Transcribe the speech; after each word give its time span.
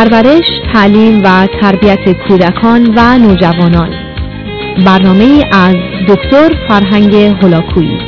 پرورش، 0.00 0.60
تعلیم 0.72 1.22
و 1.24 1.46
تربیت 1.46 2.28
کودکان 2.28 2.94
و 2.96 3.18
نوجوانان. 3.18 3.90
برنامه 4.86 5.48
از 5.52 5.74
دکتر 6.08 6.48
فرهنگ 6.68 7.14
هلاکویی 7.14 7.98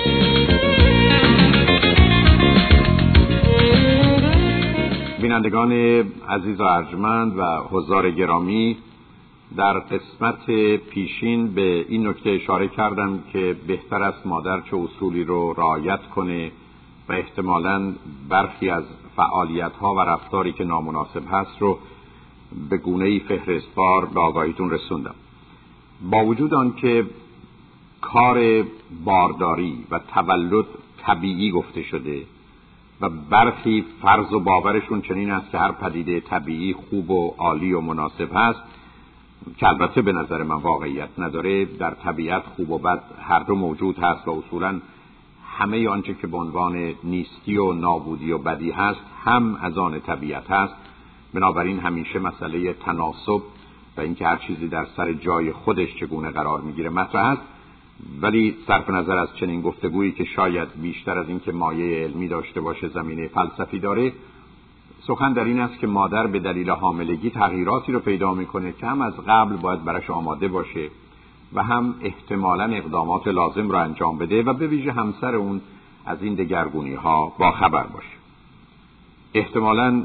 بینندگان 5.23 5.73
عزیز 6.29 6.61
و 6.61 6.63
ارجمند 6.63 7.39
و 7.39 7.43
حضار 7.71 8.11
گرامی 8.11 8.77
در 9.57 9.79
قسمت 9.79 10.47
پیشین 10.91 11.55
به 11.55 11.85
این 11.89 12.09
نکته 12.09 12.31
اشاره 12.31 12.69
کردم 12.69 13.19
که 13.33 13.57
بهتر 13.67 14.03
است 14.03 14.27
مادر 14.27 14.61
چه 14.71 14.77
اصولی 14.77 15.25
رو 15.25 15.53
رعایت 15.53 16.01
کنه 16.15 16.51
و 17.09 17.13
احتمالا 17.13 17.93
برخی 18.29 18.71
از 18.71 18.85
فعالیت 19.17 19.73
ها 19.73 19.95
و 19.95 20.01
رفتاری 20.01 20.53
که 20.53 20.65
نامناسب 20.65 21.23
هست 21.31 21.57
رو 21.61 21.79
به 22.71 22.77
گونه 22.77 23.05
ای 23.05 23.19
فهرستوار 23.19 24.05
به 24.07 24.21
آگاهیتون 24.21 24.71
رسوندم. 24.71 25.15
با 26.11 26.25
وجود 26.25 26.55
آنکه 26.55 27.07
کار 28.01 28.65
بارداری 29.05 29.85
و 29.91 29.99
تولد 29.99 30.67
طبیعی 31.03 31.51
گفته 31.51 31.83
شده 31.83 32.23
و 33.01 33.09
برخی 33.09 33.85
فرض 34.03 34.33
و 34.33 34.41
باورشون 34.41 35.03
چنین 35.03 35.31
است 35.31 35.51
که 35.51 35.59
هر 35.59 35.73
پدیده 35.73 36.21
طبیعی 36.21 36.73
خوب 36.73 37.11
و 37.11 37.35
عالی 37.39 37.73
و 37.73 37.81
مناسب 37.81 38.29
هست 38.35 38.61
که 39.59 39.69
البته 39.69 40.03
به 40.03 40.13
نظر 40.13 40.43
من 40.43 40.57
واقعیت 40.57 41.09
نداره 41.19 41.65
در 41.65 41.91
طبیعت 41.91 42.43
خوب 42.57 42.71
و 42.71 42.79
بد 42.79 43.03
هر 43.21 43.39
دو 43.39 43.55
موجود 43.55 43.99
هست 43.99 44.29
و 44.29 44.31
اصولا 44.31 44.81
همه 45.63 45.89
آنچه 45.89 46.15
که 46.15 46.27
به 46.27 46.37
عنوان 46.37 46.95
نیستی 47.05 47.57
و 47.57 47.73
نابودی 47.73 48.33
و 48.33 48.39
بدی 48.39 48.71
هست 48.71 49.01
هم 49.25 49.59
از 49.63 49.79
آن 49.79 50.01
طبیعت 50.01 50.51
هست. 50.51 50.75
بنابراین 51.35 51.79
همیشه 51.79 52.19
مسئله 52.19 52.73
تناسب 52.73 53.43
و 53.97 54.01
اینکه 54.01 54.27
هر 54.27 54.37
چیزی 54.37 54.69
در 54.69 54.87
سر 54.97 55.13
جای 55.13 55.53
خودش 55.53 55.97
چگونه 56.01 56.31
قرار 56.31 56.61
می‌گیره 56.61 56.91
مطرح 56.91 57.25
است. 57.25 57.43
ولی 58.23 58.57
صرف 58.67 58.91
نظر 58.91 59.19
از 59.19 59.29
چنین 59.37 59.61
گفتگویی 59.63 60.13
که 60.13 60.25
شاید 60.25 60.69
بیشتر 60.83 61.19
از 61.19 61.29
اینکه 61.29 61.53
مایه 61.53 62.05
علمی 62.05 62.29
داشته 62.29 62.61
باشه 62.61 62.89
زمینه 62.89 63.29
فلسفی 63.29 63.79
داره 63.79 64.13
سخن 65.07 65.33
در 65.33 65.45
این 65.45 65.61
است 65.61 65.79
که 65.79 65.87
مادر 65.87 66.27
به 66.27 66.39
دلیل 66.39 66.71
حاملگی 66.71 67.31
تغییراتی 67.31 67.93
رو 67.93 67.99
پیدا 67.99 68.35
می‌کنه 68.35 68.73
که 68.73 68.87
هم 68.87 69.03
از 69.03 69.15
قبل 69.29 69.57
باید 69.57 69.85
براش 69.85 70.11
آماده 70.11 70.49
باشه. 70.49 70.89
و 71.55 71.63
هم 71.63 71.95
احتمالا 72.01 72.65
اقدامات 72.65 73.29
لازم 73.29 73.69
رو 73.69 73.77
انجام 73.79 74.19
بده 74.19 74.43
و 74.43 74.53
به 74.53 74.67
ویژه 74.67 74.93
همسر 74.93 75.35
اون 75.35 75.61
از 76.07 76.23
این 76.23 76.35
دگرگونی 76.35 76.95
ها 76.95 77.33
با 77.39 77.53
خبر 77.53 77.87
باشه. 77.87 78.17
احتمالا 79.35 80.03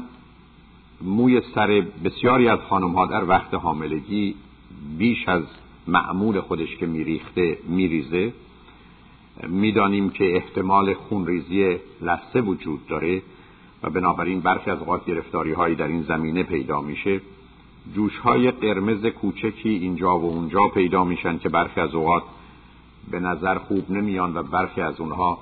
موی 1.02 1.42
سر 1.54 1.84
بسیاری 2.04 2.48
از 2.48 2.58
خانم 2.68 2.92
ها 2.92 3.06
در 3.06 3.28
وقت 3.28 3.54
حاملگی 3.54 4.34
بیش 4.98 5.28
از 5.28 5.42
معمول 5.86 6.40
خودش 6.40 6.76
که 6.76 6.86
میریخته 6.86 7.58
میریزه. 7.68 8.32
می‌دانیم 9.48 10.10
که 10.10 10.36
احتمال 10.36 10.94
خونریزی 10.94 11.76
لثه 12.02 12.40
وجود 12.40 12.86
داره 12.86 13.22
و 13.82 13.90
بنابراین 13.90 14.40
برخی 14.40 14.70
از 14.70 14.78
اوقات 14.78 15.04
گرفتاری 15.04 15.52
هایی 15.52 15.74
در 15.74 15.88
این 15.88 16.02
زمینه 16.02 16.42
پیدا 16.42 16.80
میشه. 16.80 17.20
جوش 17.94 18.18
های 18.18 18.50
قرمز 18.50 19.06
کوچکی 19.06 19.68
اینجا 19.68 20.18
و 20.18 20.24
اونجا 20.24 20.68
پیدا 20.68 21.04
میشن 21.04 21.38
که 21.38 21.48
برخی 21.48 21.80
از 21.80 21.94
اوقات 21.94 22.22
به 23.10 23.20
نظر 23.20 23.58
خوب 23.58 23.90
نمیان 23.90 24.36
و 24.36 24.42
برخی 24.42 24.80
از 24.80 25.00
اونها 25.00 25.38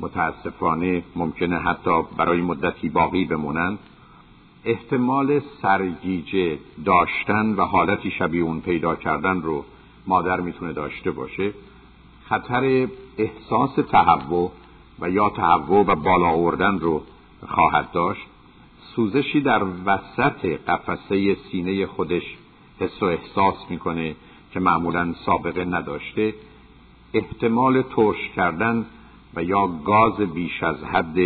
متاسفانه 0.00 1.02
ممکنه 1.16 1.58
حتی 1.58 2.02
برای 2.16 2.40
مدتی 2.40 2.88
باقی 2.88 3.24
بمونند 3.24 3.78
احتمال 4.64 5.40
سرگیجه 5.62 6.58
داشتن 6.84 7.54
و 7.54 7.64
حالتی 7.64 8.10
شبیه 8.10 8.42
اون 8.42 8.60
پیدا 8.60 8.96
کردن 8.96 9.42
رو 9.42 9.64
مادر 10.06 10.40
می‌تونه 10.40 10.72
داشته 10.72 11.10
باشه. 11.10 11.52
خطر 12.28 12.88
احساس 13.18 13.74
تهوع 13.90 14.52
و 15.00 15.10
یا 15.10 15.30
تهوع 15.30 15.86
و 15.86 15.94
بالا 15.94 16.26
آوردن 16.28 16.78
رو 16.78 17.02
خواهد 17.48 17.92
داشت. 17.92 18.26
سوزشی 18.96 19.40
در 19.40 19.62
وسط 19.86 20.44
قفسه 20.44 21.36
سینه 21.50 21.86
خودش 21.86 22.22
حس 22.80 23.02
و 23.02 23.04
احساس 23.04 23.54
می‌کنه 23.70 24.14
که 24.52 24.60
معمولا 24.60 25.14
سابقه 25.26 25.64
نداشته. 25.64 26.34
احتمال 27.14 27.82
ترش 27.82 28.28
کردن 28.36 28.86
و 29.34 29.44
یا 29.44 29.66
گاز 29.66 30.16
بیش 30.16 30.62
از 30.62 30.84
حد 30.84 31.16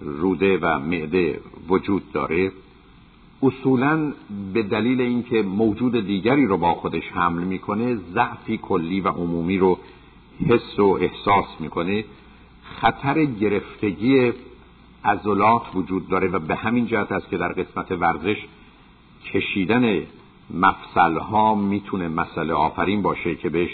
روده 0.00 0.58
و 0.62 0.78
معده 0.78 1.40
وجود 1.68 2.12
داره. 2.12 2.52
اصولا 3.42 4.12
به 4.52 4.62
دلیل 4.62 5.00
اینکه 5.00 5.42
موجود 5.42 6.06
دیگری 6.06 6.46
رو 6.46 6.56
با 6.56 6.74
خودش 6.74 7.04
حمل 7.14 7.42
می‌کنه 7.42 7.94
ضعفی 7.94 8.58
کلی 8.58 9.00
و 9.00 9.08
عمومی 9.08 9.58
رو 9.58 9.78
حس 10.48 10.78
و 10.78 10.98
احساس 11.00 11.46
می‌کنه. 11.60 12.04
خطر 12.62 13.24
گرفتگی 13.24 14.32
عضلات 15.06 15.62
وجود 15.74 16.08
داره 16.08 16.28
و 16.28 16.38
به 16.38 16.54
همین 16.54 16.86
جهت 16.86 17.12
است 17.12 17.28
که 17.28 17.36
در 17.36 17.52
قسمت 17.52 17.92
ورزش 17.92 18.36
کشیدن 19.32 20.02
مفصل 20.50 21.18
ها 21.18 21.54
می‌تونه 21.54 22.08
مسئله 22.08 22.54
آفرین 22.54 23.02
باشه 23.02 23.34
که 23.34 23.48
بهش 23.48 23.70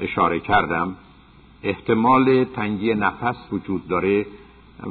اشاره 0.00 0.40
کردم. 0.40 0.96
احتمال 1.62 2.44
تنگی 2.44 2.94
نفس 2.94 3.36
وجود 3.52 3.88
داره 3.88 4.26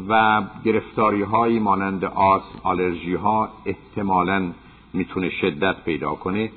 و 0.10 0.42
گرفتاری 0.66 1.22
های 1.22 1.60
مانند 1.60 2.06
آس 2.06 2.42
آلرژی 2.64 3.14
ها 3.14 3.50
احتمالا 3.66 4.52
می‌تونه 4.94 5.30
شدت 5.30 5.84
پیدا 5.84 6.16
کنه. 6.16 6.52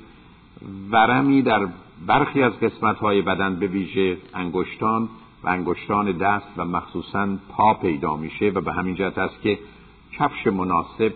ورمی 0.91 1.41
در 1.41 1.67
برخی 2.07 2.43
از 2.43 2.59
قسمت 2.59 2.97
های 2.97 3.21
بدن 3.21 3.55
به 3.55 3.67
ویژه 3.67 4.17
انگشتان 4.33 5.09
و 5.43 5.49
انگشتان 5.49 6.11
دست 6.11 6.47
و 6.57 6.65
مخصوصا 6.65 7.37
پا 7.49 7.73
پیدا 7.73 8.15
میشه 8.15 8.49
و 8.49 8.61
به 8.61 8.73
همین 8.73 8.95
جهت 8.95 9.17
است 9.17 9.41
که 9.41 9.59
کفش 10.19 10.47
مناسب 10.47 11.13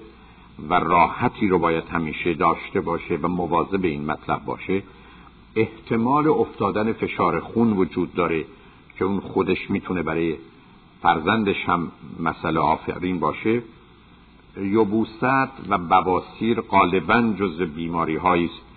و 0.70 0.74
راحتی 0.74 1.48
رو 1.48 1.60
باید 1.60 1.84
همیشه 1.90 2.34
داشته 2.34 2.82
باشه 2.82 3.20
و 3.22 3.28
مواظب 3.28 3.86
این 3.86 4.06
مطلب 4.06 4.46
باشه. 4.46 4.84
احتمال 5.56 6.28
افتادن 6.28 6.94
فشار 6.94 7.40
خون 7.40 7.74
وجود 7.74 8.14
داره 8.14 8.46
که 8.98 9.06
اون 9.06 9.20
خودش 9.20 9.70
می‌تونه 9.70 10.04
برای 10.04 10.36
فرزندش 11.02 11.66
هم 11.66 11.92
مسئله 12.20 12.60
آفرین 12.60 13.20
باشه. 13.20 13.64
یبوست 14.58 15.24
و 15.70 15.78
بواسیر 15.78 16.62
غالبا 16.62 17.34
جز 17.40 17.62
بیماری 17.62 18.18
است 18.18 18.71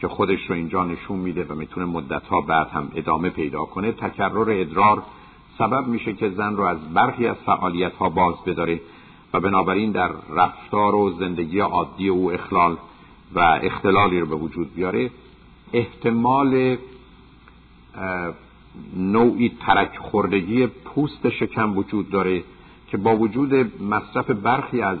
که 0.00 0.08
خودش 0.08 0.50
رو 0.50 0.54
اینجا 0.54 0.84
نشون 0.84 1.18
میده 1.18 1.44
و 1.44 1.54
می‌تونه 1.54 1.86
مدت 1.86 2.26
ها 2.26 2.40
بعد 2.40 2.68
هم 2.68 2.90
ادامه 2.94 3.30
پیدا 3.30 3.64
کنه 3.64 3.92
تکرر 3.92 4.50
ادرار 4.50 5.02
سبب 5.58 5.86
میشه 5.86 6.12
که 6.12 6.30
زن 6.30 6.56
رو 6.56 6.64
از 6.64 6.92
برخی 6.94 7.26
از 7.26 7.36
فعالیت 7.36 7.94
ها 7.94 8.08
باز 8.08 8.34
بداره 8.46 8.80
و 9.32 9.40
بنابراین 9.40 9.90
در 9.90 10.10
رفتار 10.30 10.94
و 10.94 11.10
زندگی 11.10 11.58
عادی 11.58 12.08
او 12.08 12.32
اخلال 12.32 12.76
و 13.34 13.40
اختلالی 13.62 14.20
رو 14.20 14.26
به 14.26 14.36
وجود 14.36 14.74
بیاره. 14.74 15.10
احتمال 15.72 16.76
نوعی 18.96 19.52
ترک 19.66 19.98
خوردگی 19.98 20.66
پوست 20.66 21.28
شکم 21.28 21.78
وجود 21.78 22.10
داره 22.10 22.44
که 22.88 22.96
با 22.96 23.16
وجود 23.16 23.82
مصرف 23.82 24.30
برخی 24.30 24.82
از 24.82 24.98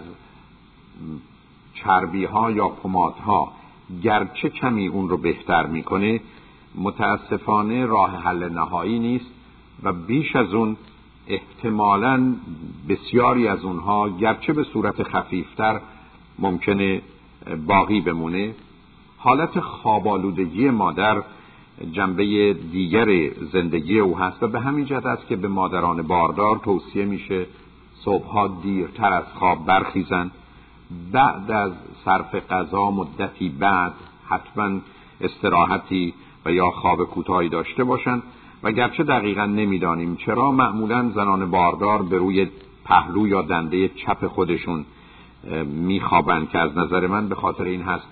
چربی 1.74 2.24
ها 2.24 2.50
یا 2.50 2.68
پمات 2.68 3.18
ها 3.18 3.52
گرچه 4.02 4.48
کمی 4.48 4.88
اون 4.88 5.08
رو 5.08 5.16
بهتر 5.16 5.66
می‌کنه 5.66 6.20
متاسفانه 6.74 7.86
راه 7.86 8.22
حل 8.22 8.48
نهایی 8.48 8.98
نیست 8.98 9.30
و 9.82 9.92
بیش 9.92 10.36
از 10.36 10.54
اون 10.54 10.76
احتمالا 11.26 12.34
بسیاری 12.88 13.48
از 13.48 13.64
اونها 13.64 14.08
گرچه 14.08 14.52
به 14.52 14.64
صورت 14.64 15.02
خفیفتر 15.02 15.80
ممکنه 16.38 17.02
باقی 17.66 18.00
بمونه. 18.00 18.54
حالت 19.18 19.60
خوابالودگی 19.60 20.70
مادر 20.70 21.22
جنبه 21.92 22.52
دیگر 22.72 23.30
زندگی 23.52 23.98
او 23.98 24.18
هست 24.18 24.42
و 24.42 24.48
به 24.48 24.60
همین 24.60 24.84
جهت 24.84 25.06
است 25.06 25.26
که 25.26 25.36
به 25.36 25.48
مادران 25.48 26.02
باردار 26.02 26.58
توصیه 26.58 27.04
میشه 27.04 27.46
صبحها 28.04 28.48
دیرتر 28.62 29.12
از 29.12 29.24
خواب 29.34 29.66
برخیزن. 29.66 30.30
بعد 31.12 31.50
از 31.50 31.72
صرف 32.04 32.34
غذا 32.34 32.90
مدتی 32.90 33.48
بعد 33.48 33.92
حتما 34.28 34.80
استراحتی 35.20 36.14
و 36.44 36.52
یا 36.52 36.70
خواب 36.70 37.04
کوتاهی 37.04 37.48
داشته 37.48 37.84
باشند 37.84 38.22
و 38.62 38.72
گرچه 38.72 39.02
دقیقا 39.02 39.46
نمی‌دانیم 39.46 40.16
چرا 40.16 40.50
معمولا 40.50 41.10
زنان 41.14 41.50
باردار 41.50 42.02
به 42.02 42.18
روی 42.18 42.48
پهلو 42.84 43.28
یا 43.28 43.42
دنده 43.42 43.88
چپ 43.88 44.26
خودشون 44.26 44.84
میخوابند 45.66 46.48
که 46.48 46.58
از 46.58 46.78
نظر 46.78 47.06
من 47.06 47.28
به 47.28 47.34
خاطر 47.34 47.64
این 47.64 47.82
هست 47.82 48.06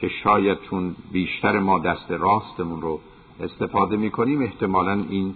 که 0.00 0.08
شاید 0.08 0.58
چون 0.70 0.96
بیشتر 1.12 1.58
ما 1.58 1.78
دست 1.78 2.10
راستمون 2.10 2.80
رو 2.80 3.00
استفاده 3.40 3.96
می‌کنیم 3.96 4.42
احتمالا 4.42 5.04
این 5.10 5.34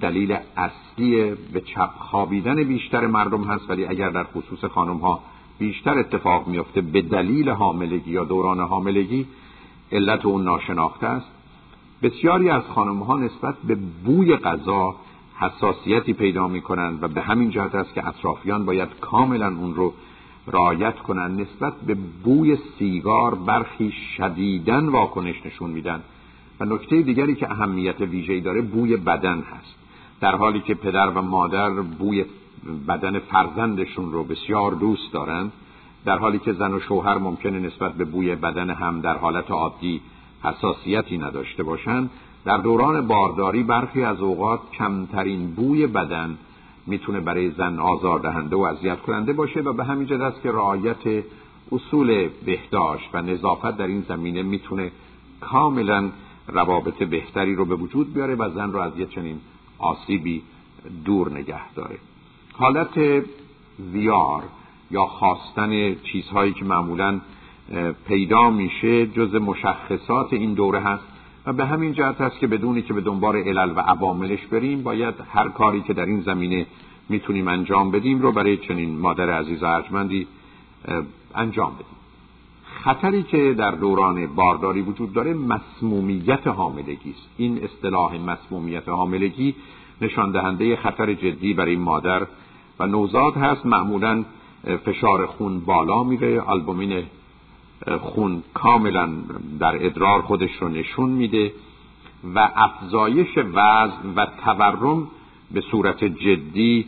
دلیل 0.00 0.38
اصلی 0.56 1.34
به 1.52 1.60
چپ 1.60 1.90
خوابیدن 1.98 2.64
بیشتر 2.64 3.06
مردم 3.06 3.44
هست. 3.44 3.70
ولی 3.70 3.86
اگر 3.86 4.10
در 4.10 4.24
خصوص 4.24 4.64
خانم 4.64 4.96
ها 4.96 5.20
بیشتر 5.58 5.98
اتفاق 5.98 6.48
میفته 6.48 6.80
به 6.80 7.02
دلیل 7.02 7.48
حاملگی 7.48 8.10
یا 8.10 8.24
دوران 8.24 8.60
حاملگی 8.60 9.26
علت 9.92 10.26
اون 10.26 10.44
ناشناخته 10.44 11.06
است. 11.06 11.30
بسیاری 12.02 12.50
از 12.50 12.62
خانم 12.62 13.02
ها 13.02 13.18
نسبت 13.18 13.54
به 13.64 13.74
بوی 14.04 14.36
غذا 14.36 14.94
حساسیتی 15.38 16.12
پیدا 16.12 16.48
می 16.48 16.60
کنند 16.60 17.02
و 17.02 17.08
به 17.08 17.20
همین 17.20 17.50
جهت 17.50 17.74
است 17.74 17.94
که 17.94 18.08
اطرافیان 18.08 18.64
باید 18.64 18.88
کاملا 19.00 19.46
اون 19.46 19.74
رو 19.74 19.92
رعایت 20.46 20.98
کنند. 20.98 21.40
نسبت 21.40 21.72
به 21.86 21.96
بوی 22.24 22.58
سیگار 22.78 23.34
برخی 23.34 23.92
شدیدن 24.16 24.88
واکنش 24.88 25.46
نشون 25.46 25.70
میدن. 25.70 26.02
و 26.60 26.64
نکته 26.64 27.02
دیگری 27.02 27.34
که 27.34 27.50
اهمیت 27.50 28.00
ویژه‌ای 28.00 28.40
داره 28.40 28.60
بوی 28.60 28.96
بدن 28.96 29.38
هست. 29.38 29.74
در 30.20 30.36
حالی 30.36 30.60
که 30.60 30.74
پدر 30.74 31.10
و 31.10 31.22
مادر 31.22 31.70
بوی 31.70 32.24
بدن 32.88 33.18
فرزندشون 33.18 34.12
رو 34.12 34.24
بسیار 34.24 34.72
دوست 34.72 35.12
دارند 35.12 35.52
در 36.04 36.18
حالی 36.18 36.38
که 36.38 36.52
زن 36.52 36.72
و 36.72 36.80
شوهر 36.80 37.18
ممکنه 37.18 37.58
نسبت 37.58 37.94
به 37.94 38.04
بوی 38.04 38.34
بدن 38.34 38.70
هم 38.70 39.00
در 39.00 39.16
حالت 39.16 39.50
عادی 39.50 40.00
حساسیتی 40.42 41.18
نداشته 41.18 41.62
باشند 41.62 42.10
در 42.44 42.56
دوران 42.56 43.06
بارداری 43.06 43.62
برخی 43.62 44.02
از 44.02 44.20
اوقات 44.20 44.60
کمترین 44.78 45.54
بوی 45.54 45.86
بدن 45.86 46.38
می‌تونه 46.86 47.20
برای 47.20 47.50
زن 47.50 47.78
آزاردهنده 47.78 48.56
و 48.56 48.60
اذیت 48.60 49.00
کننده 49.00 49.32
باشه 49.32 49.60
و 49.60 49.72
به 49.72 49.84
همین 49.84 50.06
جد 50.06 50.20
است 50.20 50.42
که 50.42 50.52
رعایت 50.52 51.24
اصول 51.72 52.28
بهداشت 52.44 53.10
و 53.12 53.22
نظافت 53.22 53.76
در 53.76 53.86
این 53.86 54.04
زمینه 54.08 54.42
می‌تونه 54.42 54.90
کاملا 55.40 56.10
روابط 56.48 57.02
بهتری 57.02 57.54
رو 57.54 57.64
به 57.64 57.74
وجود 57.74 58.14
بیاره 58.14 58.34
و 58.34 58.50
زن 58.54 58.72
رو 58.72 58.80
از 58.80 58.98
یه 58.98 59.06
چنین 59.06 59.40
آسیبی 59.78 60.42
دور 61.04 61.32
نگه 61.32 61.72
داره. 61.72 61.98
حالت 62.58 63.24
ویار 63.92 64.42
یا 64.90 65.04
خواستن 65.04 65.94
چیزهایی 65.94 66.52
که 66.52 66.64
معمولا 66.64 67.20
پیدا 68.08 68.50
میشه 68.50 69.06
جز 69.06 69.34
مشخصات 69.34 70.32
این 70.32 70.54
دوره 70.54 70.80
هست 70.80 71.04
و 71.46 71.52
به 71.52 71.66
همین 71.66 71.92
جهت 71.92 72.20
است 72.20 72.38
که 72.38 72.46
بدونی 72.46 72.82
که 72.82 72.94
به 72.94 73.00
دنبال 73.00 73.36
علل 73.36 73.72
و 73.76 73.80
عواملش 73.80 74.46
بریم 74.46 74.82
باید 74.82 75.14
هر 75.32 75.48
کاری 75.48 75.80
که 75.80 75.92
در 75.92 76.06
این 76.06 76.20
زمینه 76.20 76.66
می‌تونیم 77.08 77.48
انجام 77.48 77.90
بدیم 77.90 78.22
رو 78.22 78.32
برای 78.32 78.56
چنین 78.56 78.98
مادر 78.98 79.30
عزیز 79.30 79.62
ارجمندی 79.62 80.26
انجام 81.34 81.74
بدیم. 81.74 81.98
خطری 82.64 83.22
که 83.22 83.54
در 83.58 83.70
دوران 83.70 84.26
بارداری 84.26 84.80
وجود 84.80 85.12
داره 85.12 85.34
مسمومیت 85.34 86.46
حاملگی 86.46 87.10
است. 87.10 87.28
این 87.36 87.64
اصطلاح 87.64 88.18
مسمومیت 88.18 88.88
حاملگی 88.88 89.54
نشان 90.00 90.30
دهنده 90.30 90.76
خطر 90.76 91.14
جدی 91.14 91.54
برای 91.54 91.76
مادر 91.76 92.26
و 92.78 92.86
نوزاد 92.86 93.36
هست. 93.36 93.66
معمولا 93.66 94.24
فشار 94.84 95.26
خون 95.26 95.60
بالا 95.60 96.02
میره. 96.02 96.40
آلبومین 96.40 97.04
خون 98.00 98.42
کاملا 98.54 99.08
در 99.58 99.86
ادرار 99.86 100.22
خودش 100.22 100.50
رو 100.60 100.68
نشون 100.68 101.10
میده 101.10 101.52
و 102.34 102.50
افزایش 102.54 103.38
وزن 103.38 104.14
و 104.16 104.26
تورم 104.44 105.08
به 105.50 105.60
صورت 105.60 106.04
جدی 106.04 106.86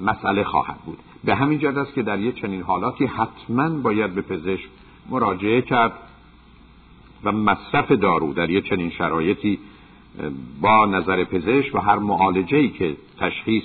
مسئله 0.00 0.44
خواهد 0.44 0.78
بود. 0.86 0.98
به 1.24 1.34
همین 1.34 1.58
جد 1.58 1.78
است 1.78 1.94
که 1.94 2.02
در 2.02 2.18
یک 2.20 2.40
چنین 2.40 2.62
حالاتی 2.62 3.06
حتما 3.06 3.68
باید 3.68 4.14
به 4.14 4.22
پزشک 4.22 4.68
مراجعه 5.10 5.62
کرد 5.62 5.92
و 7.24 7.32
مصرف 7.32 7.92
دارو 7.92 8.32
در 8.32 8.50
یک 8.50 8.68
چنین 8.68 8.90
شرایطی 8.90 9.58
با 10.60 10.86
نظر 10.86 11.24
پزشک 11.24 11.74
و 11.74 11.78
هر 11.78 11.98
معالجه 11.98 12.68
که 12.68 12.96
تشخیص 13.18 13.64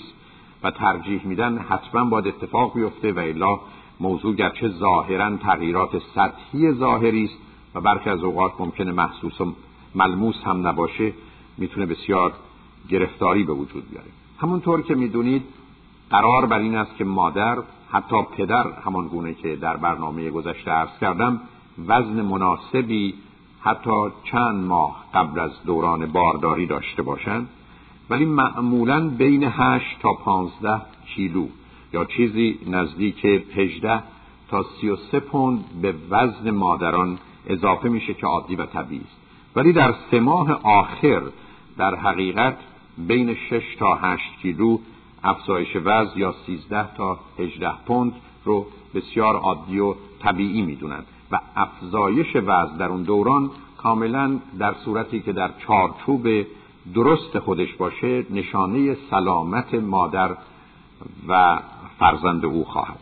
و 0.64 0.72
ترجیح 0.72 1.22
میدن 1.26 1.58
حتما 1.58 2.06
باید 2.06 2.28
اتفاق 2.28 2.74
بیفته 2.74 3.12
و 3.12 3.20
الا 3.20 3.60
موضوع 4.00 4.36
گرچه 4.36 4.68
ظاهرا 4.68 5.38
تغییرات 5.38 6.02
سطحی 6.16 6.72
ظاهری 6.72 7.26
است 7.26 7.38
و 7.76 7.82
برخی 7.82 8.10
از 8.10 8.24
اوقات 8.24 8.52
ممکنه 8.60 8.92
محسوس 8.92 9.42
و 9.42 9.54
ملموس 9.96 10.36
هم 10.46 10.68
نباشه 10.68 11.14
می‌تونه 11.58 11.86
بسیار 11.86 12.34
گرفتاری 12.90 13.44
به 13.44 13.54
وجود 13.54 13.90
بیاره. 13.90 14.08
همونطور 14.40 14.82
که 14.82 14.96
می‌دونید 14.96 15.44
قرار 16.10 16.46
بر 16.46 16.60
این 16.60 16.76
است 16.76 16.98
که 16.98 17.04
مادر 17.04 17.58
حتی 17.92 18.16
پدر 18.38 18.72
همان 18.86 19.08
گونه 19.08 19.34
که 19.34 19.56
در 19.56 19.78
برنامه 19.78 20.30
گذشته 20.30 20.72
عرض 20.72 21.00
کردم 21.02 21.42
وزن 21.88 22.22
مناسبی 22.22 23.14
حتی 23.62 23.92
چند 24.24 24.64
ماه 24.64 25.06
قبل 25.14 25.40
از 25.40 25.52
دوران 25.66 26.06
بارداری 26.06 26.66
داشته 26.66 27.02
باشند. 27.02 27.50
ولی 28.12 28.26
معمولا 28.26 29.10
بین 29.10 29.44
8 29.44 30.00
تا 30.02 30.14
15 30.14 30.82
کیلو 31.16 31.48
یا 31.94 32.06
چیزی 32.06 32.60
نزدیک 32.68 33.26
18 33.56 34.04
تا 34.50 34.66
33 34.82 35.20
پوند 35.20 35.64
به 35.82 35.94
وزن 36.10 36.52
مادران 36.52 37.20
اضافه 37.48 37.90
میشه 37.90 38.14
که 38.14 38.28
عادی 38.28 38.56
و 38.56 38.66
طبیعی 38.66 39.02
است. 39.02 39.18
ولی 39.56 39.74
در 39.74 39.96
سه 40.12 40.20
ماه 40.20 40.52
آخر 40.64 41.22
در 41.78 41.96
حقیقت 41.96 42.58
بین 42.98 43.36
6 43.50 43.62
تا 43.80 43.96
8 43.96 44.24
کیلو 44.42 44.78
افزایش 45.24 45.76
وزن 45.76 46.20
یا 46.20 46.36
13 46.46 46.96
تا 46.98 47.20
18 47.40 47.72
پوند 47.86 48.14
رو 48.46 48.66
بسیار 48.96 49.36
عادی 49.36 49.80
و 49.80 49.96
طبیعی 50.20 50.62
می‌دونند 50.62 51.06
و 51.32 51.40
افزایش 51.56 52.36
وزن 52.36 52.78
در 52.78 52.88
اون 52.88 53.04
دوران 53.04 53.52
کاملا 53.78 54.40
در 54.60 54.74
صورتی 54.86 55.20
که 55.20 55.34
در 55.34 55.50
چارچوب 55.68 56.28
درست 56.94 57.40
خودش 57.40 57.74
باشه 57.74 58.26
نشانه 58.30 58.98
سلامت 59.10 59.74
مادر 59.74 60.38
و 61.28 61.60
فرزند 62.00 62.46
او 62.46 62.66
خواهد. 62.66 63.00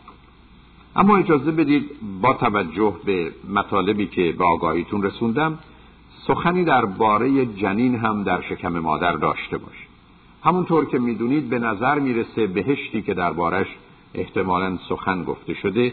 اما 0.96 1.16
اجازه 1.16 1.50
بدید 1.50 1.90
با 2.20 2.34
توجه 2.34 2.94
به 3.04 3.32
مطالبی 3.48 4.06
که 4.06 4.34
به 4.38 4.44
آگاهیتون 4.44 5.02
رسوندم 5.02 5.58
سخنی 6.26 6.64
درباره 6.64 7.46
جنین 7.46 7.94
هم 7.94 8.22
در 8.22 8.40
شکم 8.40 8.78
مادر 8.78 9.12
داشته 9.12 9.58
باشه 9.58 9.86
همونطور 10.44 10.84
که 10.84 10.98
می‌دونید 10.98 11.48
به 11.48 11.58
نظر 11.58 11.98
می‌رسه 11.98 12.46
بهشتی 12.46 13.02
که 13.02 13.14
دربارش 13.14 13.66
احتمالا 14.14 14.78
سخن 14.88 15.24
گفته 15.24 15.54
شده 15.54 15.92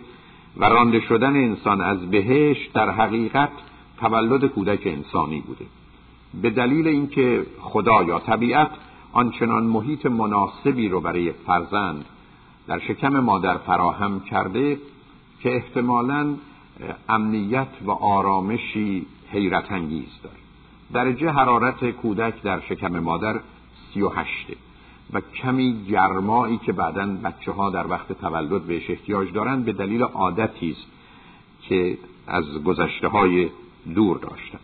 و 0.58 0.66
رانده 0.66 1.00
شدن 1.00 1.36
انسان 1.36 1.82
از 1.82 2.10
بهشت 2.12 2.74
در 2.74 2.90
حقیقت 2.90 3.52
تولد 4.00 4.46
کودک 4.46 4.82
انسانی 4.86 5.42
بوده. 5.42 5.66
به 6.42 6.50
دلیل 6.50 6.88
اینکه 6.88 7.46
خدا 7.60 8.04
یا 8.04 8.20
طبیعت 8.20 8.72
آنچنان 9.14 9.64
محیط 9.64 10.06
مناسبی 10.06 10.90
رو 10.90 11.02
برای 11.02 11.32
فرزند 11.32 12.06
در 12.68 12.80
شکم 12.80 13.20
مادر 13.20 13.58
فراهم 13.58 14.20
کرده 14.20 14.80
که 15.40 15.56
احتمالا 15.56 16.36
امنیت 17.10 17.68
و 17.86 17.92
آرامشی 17.92 19.06
حیرت 19.32 19.72
انگیز 19.72 20.10
داره. 20.24 20.36
درجه 20.94 21.30
حرارت 21.30 21.92
کودک 21.92 22.42
در 22.42 22.60
شکم 22.60 23.00
مادر 23.00 23.40
سی 23.94 24.02
و 24.02 24.10
هشته. 24.10 24.56
و 25.14 25.22
کمی 25.22 25.86
گرمایی 25.90 26.58
که 26.58 26.74
بعدا 26.74 27.06
بچه 27.06 27.52
ها 27.52 27.70
در 27.70 27.88
وقت 27.88 28.14
تولد 28.14 28.62
بهش 28.62 28.90
احتیاج 28.90 29.32
دارند 29.34 29.66
به 29.66 29.74
دلیل 29.74 30.04
عادتی 30.04 30.72
است 30.72 30.88
که 31.62 31.98
از 32.28 32.64
گذشته 32.64 33.08
های 33.08 33.50
دور 33.96 34.18
داشتند. 34.18 34.62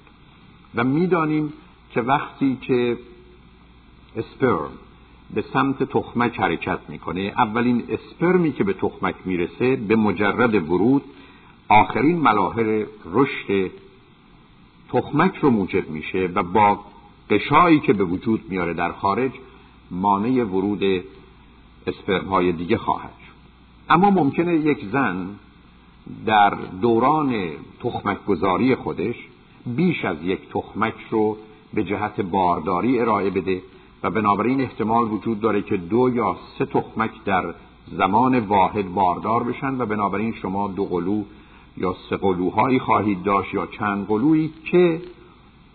و 0.75 0.83
می‌دانیم 0.83 1.53
که 1.93 2.01
وقتی 2.01 2.57
که 2.61 2.97
اسپرم 4.15 4.71
به 5.33 5.43
سمت 5.53 5.83
تخمک 5.83 6.39
حرکت 6.39 6.79
می‌کنه 6.89 7.21
اولین 7.21 7.83
اسپرمی 7.89 8.51
که 8.51 8.63
به 8.63 8.73
تخمک 8.73 9.15
می‌رسه 9.25 9.75
به 9.75 9.95
مجرد 9.95 10.69
ورود 10.69 11.03
آخرین 11.69 12.19
ملاحر 12.19 12.85
رشد 13.05 13.71
تخمک 14.89 15.35
رو 15.35 15.49
موجب 15.49 15.89
میشه 15.89 16.29
و 16.35 16.43
با 16.43 16.79
قشایی 17.29 17.79
که 17.79 17.93
به 17.93 18.03
وجود 18.03 18.41
میاره 18.49 18.73
در 18.73 18.91
خارج 18.91 19.31
مانع 19.91 20.43
ورود 20.43 20.83
اسپرم 21.87 22.25
های 22.25 22.51
دیگه 22.51 22.77
خواهد 22.77 23.13
شد. 23.25 23.33
اما 23.89 24.09
ممکنه 24.09 24.55
یک 24.55 24.85
زن 24.91 25.27
در 26.25 26.49
دوران 26.81 27.33
تخمک 27.79 28.25
گذاری 28.25 28.75
خودش 28.75 29.15
بیش 29.65 30.05
از 30.05 30.17
یک 30.23 30.39
تخمک 30.49 30.93
رو 31.09 31.37
به 31.73 31.83
جهت 31.83 32.21
بارداری 32.21 32.99
ارائه 32.99 33.29
بده 33.29 33.61
و 34.03 34.09
بنابراین 34.09 34.61
احتمال 34.61 35.11
وجود 35.11 35.39
داره 35.39 35.61
که 35.61 35.77
دو 35.77 36.09
یا 36.15 36.35
سه 36.57 36.65
تخمک 36.65 37.11
در 37.25 37.53
زمان 37.97 38.39
واحد 38.39 38.93
باردار 38.93 39.43
بشن 39.43 39.81
و 39.81 39.85
بنابراین 39.85 40.33
شما 40.33 40.67
دو 40.67 40.85
قلو 40.85 41.23
یا 41.77 41.95
سه 42.09 42.17
قلوهایی 42.17 42.79
خواهید 42.79 43.23
داشت 43.23 43.53
یا 43.53 43.65
چند 43.65 44.07
قلویی 44.07 44.53
که 44.65 45.01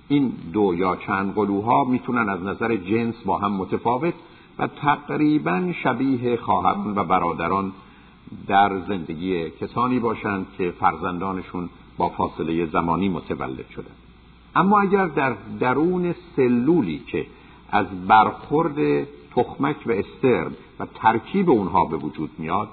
این 0.08 0.32
دو 0.52 0.74
یا 0.74 0.96
چند 0.96 1.34
قلوها 1.34 1.84
می‌تونن 1.84 2.28
از 2.28 2.42
نظر 2.42 2.76
جنس 2.76 3.14
با 3.24 3.38
هم 3.38 3.52
متفاوت 3.52 4.14
و 4.58 4.66
تقریبا 4.66 5.72
شبیه 5.82 6.36
خواهران 6.36 6.98
و 6.98 7.04
برادران 7.04 7.72
در 8.46 8.80
زندگی 8.88 9.50
کسانی 9.50 9.98
باشند 9.98 10.46
که 10.58 10.70
فرزندانشون 10.70 11.68
با 11.96 12.08
فاصله 12.08 12.66
زمانی 12.66 13.08
متولد 13.08 13.68
شده 13.74 13.90
اما 14.58 14.80
اگر 14.80 15.06
در 15.06 15.34
درون 15.60 16.14
سلولی 16.36 16.98
که 17.06 17.26
از 17.70 17.86
برخورد 18.08 19.06
تخمک 19.36 19.76
و 19.86 19.92
استرم 19.92 20.52
و 20.80 20.86
ترکیب 20.94 21.50
اونها 21.50 21.84
به 21.84 21.96
وجود 21.96 22.30
میاد 22.38 22.68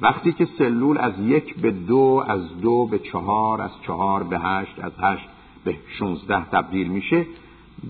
وقتی 0.00 0.32
که 0.32 0.48
سلول 0.58 0.98
از 0.98 1.12
یک 1.20 1.56
به 1.56 1.70
دو 1.70 2.24
از 2.28 2.60
دو 2.60 2.86
به 2.86 2.98
چهار 2.98 3.60
از 3.60 3.70
چهار 3.86 4.22
به 4.22 4.38
هشت 4.38 4.84
از 4.84 4.92
هشت 5.00 5.28
به 5.64 5.76
شونزده 5.98 6.44
تبدیل 6.44 6.88
میشه 6.88 7.26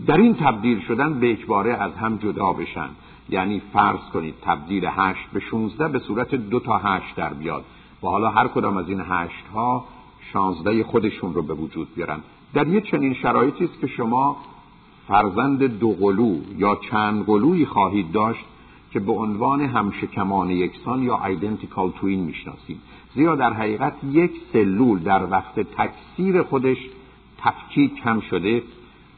در 0.07 0.17
این 0.17 0.35
تبدیل 0.35 0.81
شدن 0.81 1.21
به 1.21 1.33
اکباره 1.33 1.75
از 1.75 1.93
هم 1.93 2.17
جدا 2.17 2.53
بشن. 2.53 2.89
یعنی 3.29 3.63
فرض 3.73 4.01
کنید 4.13 4.35
تبدیل 4.43 4.89
هشت 4.91 5.27
به 5.33 5.41
شونزده 5.41 5.89
به 5.89 5.99
صورت 5.99 6.35
دو 6.35 6.61
تا 6.61 6.79
هشت 6.79 7.17
در 7.17 7.35
بیاد. 7.35 7.65
و 8.03 8.07
حالا 8.07 8.31
هر 8.31 8.49
کدام 8.49 8.77
از 8.77 8.89
این 8.89 9.01
هشت 9.01 9.47
ها 9.55 9.85
شانزده 10.33 10.85
خودشون 10.85 11.35
رو 11.35 11.43
به 11.43 11.55
وجود 11.55 11.95
بیارن. 11.95 12.21
در 12.57 12.67
یه 12.67 12.81
چنین 12.81 13.15
شرایطی 13.15 13.65
است 13.65 13.81
که 13.81 13.87
شما 13.87 14.37
فرزند 15.09 15.63
دو 15.63 15.93
قلو 15.93 16.37
یا 16.57 16.79
چند 16.91 17.27
قلویی 17.27 17.67
خواهید 17.67 18.13
داشت 18.13 18.45
که 18.93 19.01
به 19.01 19.13
عنوان 19.13 19.61
همشکمان 19.61 20.51
یکسان 20.51 21.03
یا 21.03 21.25
ایدنتیکال 21.25 21.91
توین 21.91 22.21
می‌شناسیم 22.21 22.81
زیرا 23.15 23.37
در 23.37 23.53
حقیقت 23.53 23.93
یک 24.13 24.31
سلول 24.53 24.99
در 24.99 25.31
وقت 25.31 25.61
تکثیر 25.61 26.43
خودش 26.43 26.77
تفکیک 27.39 27.93
هم 28.05 28.21
شده 28.21 28.63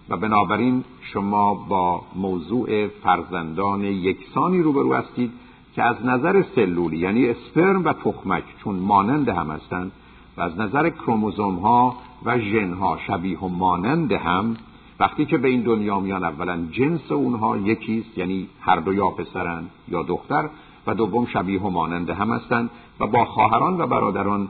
و 0.08 0.16
بنابراین 0.16 0.84
شما 1.00 1.54
با 1.54 2.02
موضوع 2.16 2.86
فرزندان 2.88 3.84
یکسانی 3.84 4.62
روبرو 4.62 4.94
هستید 4.94 5.30
که 5.74 5.82
از 5.82 6.06
نظر 6.06 6.44
سلولی 6.54 6.98
یعنی 6.98 7.28
اسپرم 7.28 7.84
و 7.84 7.92
تخمک 7.92 8.44
چون 8.64 8.74
مانند 8.74 9.28
هم 9.28 9.50
هستند 9.50 9.92
و 10.38 10.40
از 10.40 10.58
نظر 10.58 10.90
کروموزوم 10.90 11.54
ها 11.54 11.96
و 12.24 12.38
ژن 12.38 12.72
ها 12.72 12.98
شبیه 13.06 13.38
و 13.38 13.48
مانند 13.48 14.12
هم 14.12 14.56
وقتی 15.00 15.24
که 15.24 15.38
به 15.38 15.48
این 15.48 15.62
دنیا 15.62 16.00
میان 16.00 16.24
اولا 16.24 16.66
جنس 16.70 17.12
اونها 17.12 17.56
یکیست 17.56 18.18
یعنی 18.18 18.48
هر 18.60 18.76
دو 18.76 18.94
یا 18.94 19.08
پسرن 19.08 19.64
یا 19.88 20.02
دختر 20.02 20.48
و 20.86 20.94
دوم 20.94 21.26
شبیه 21.26 21.60
و 21.60 21.70
مانند 21.70 22.10
هم 22.10 22.30
هستند 22.30 22.70
و 23.00 23.06
با 23.06 23.24
خواهران 23.24 23.80
و 23.80 23.86
برادران 23.86 24.48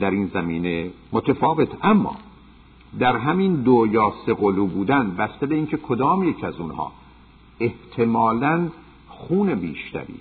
در 0.00 0.10
این 0.10 0.26
زمینه 0.26 0.90
متفاوت. 1.12 1.68
اما 1.82 2.16
در 2.98 3.16
همین 3.16 3.54
دو 3.54 3.86
یا 3.90 4.12
سه 4.26 4.34
قلو 4.34 4.66
بودن 4.66 5.14
بسته 5.18 5.46
به 5.46 5.54
اینکه 5.54 5.76
کدام 5.76 6.28
یک 6.28 6.44
از 6.44 6.60
اونها 6.60 6.92
احتمالا 7.60 8.68
خون 9.08 9.54
بیشتری 9.54 10.20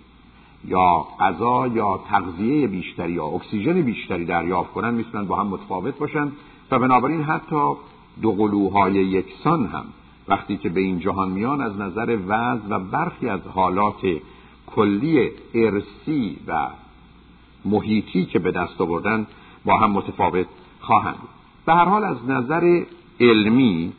یا 0.65 1.07
غذا 1.19 1.67
یا 1.67 1.99
تغذیه 2.09 2.67
بیشتری 2.67 3.13
یا 3.13 3.25
اکسیژن 3.25 3.81
بیشتری 3.81 4.25
دریافت 4.25 4.71
کنن 4.71 4.93
می‌تونن 4.93 5.25
با 5.25 5.35
هم 5.35 5.47
متفاوت 5.47 5.97
باشن 5.97 6.31
و 6.71 6.79
بنابراین 6.79 7.23
حتی 7.23 7.73
دو 8.21 8.31
قلوهای 8.31 8.93
یکسان 8.93 9.65
هم 9.65 9.85
وقتی 10.27 10.57
که 10.57 10.69
به 10.69 10.81
این 10.81 10.99
جهان 10.99 11.29
میان 11.29 11.61
از 11.61 11.77
نظر 11.77 12.17
وزن 12.27 12.67
و 12.69 12.79
برخی 12.79 13.29
از 13.29 13.41
حالات 13.55 14.01
کلی 14.67 15.29
ارسی 15.53 16.37
و 16.47 16.67
محیطی 17.65 18.25
که 18.25 18.39
به 18.39 18.51
دست 18.51 18.81
آوردن 18.81 19.27
با 19.65 19.77
هم 19.77 19.91
متفاوت 19.91 20.47
خواهند 20.79 21.19
به 21.65 21.73
هر 21.73 21.85
حال 21.85 22.03
از 22.03 22.17
نظر 22.27 22.83
علمی 23.19 23.93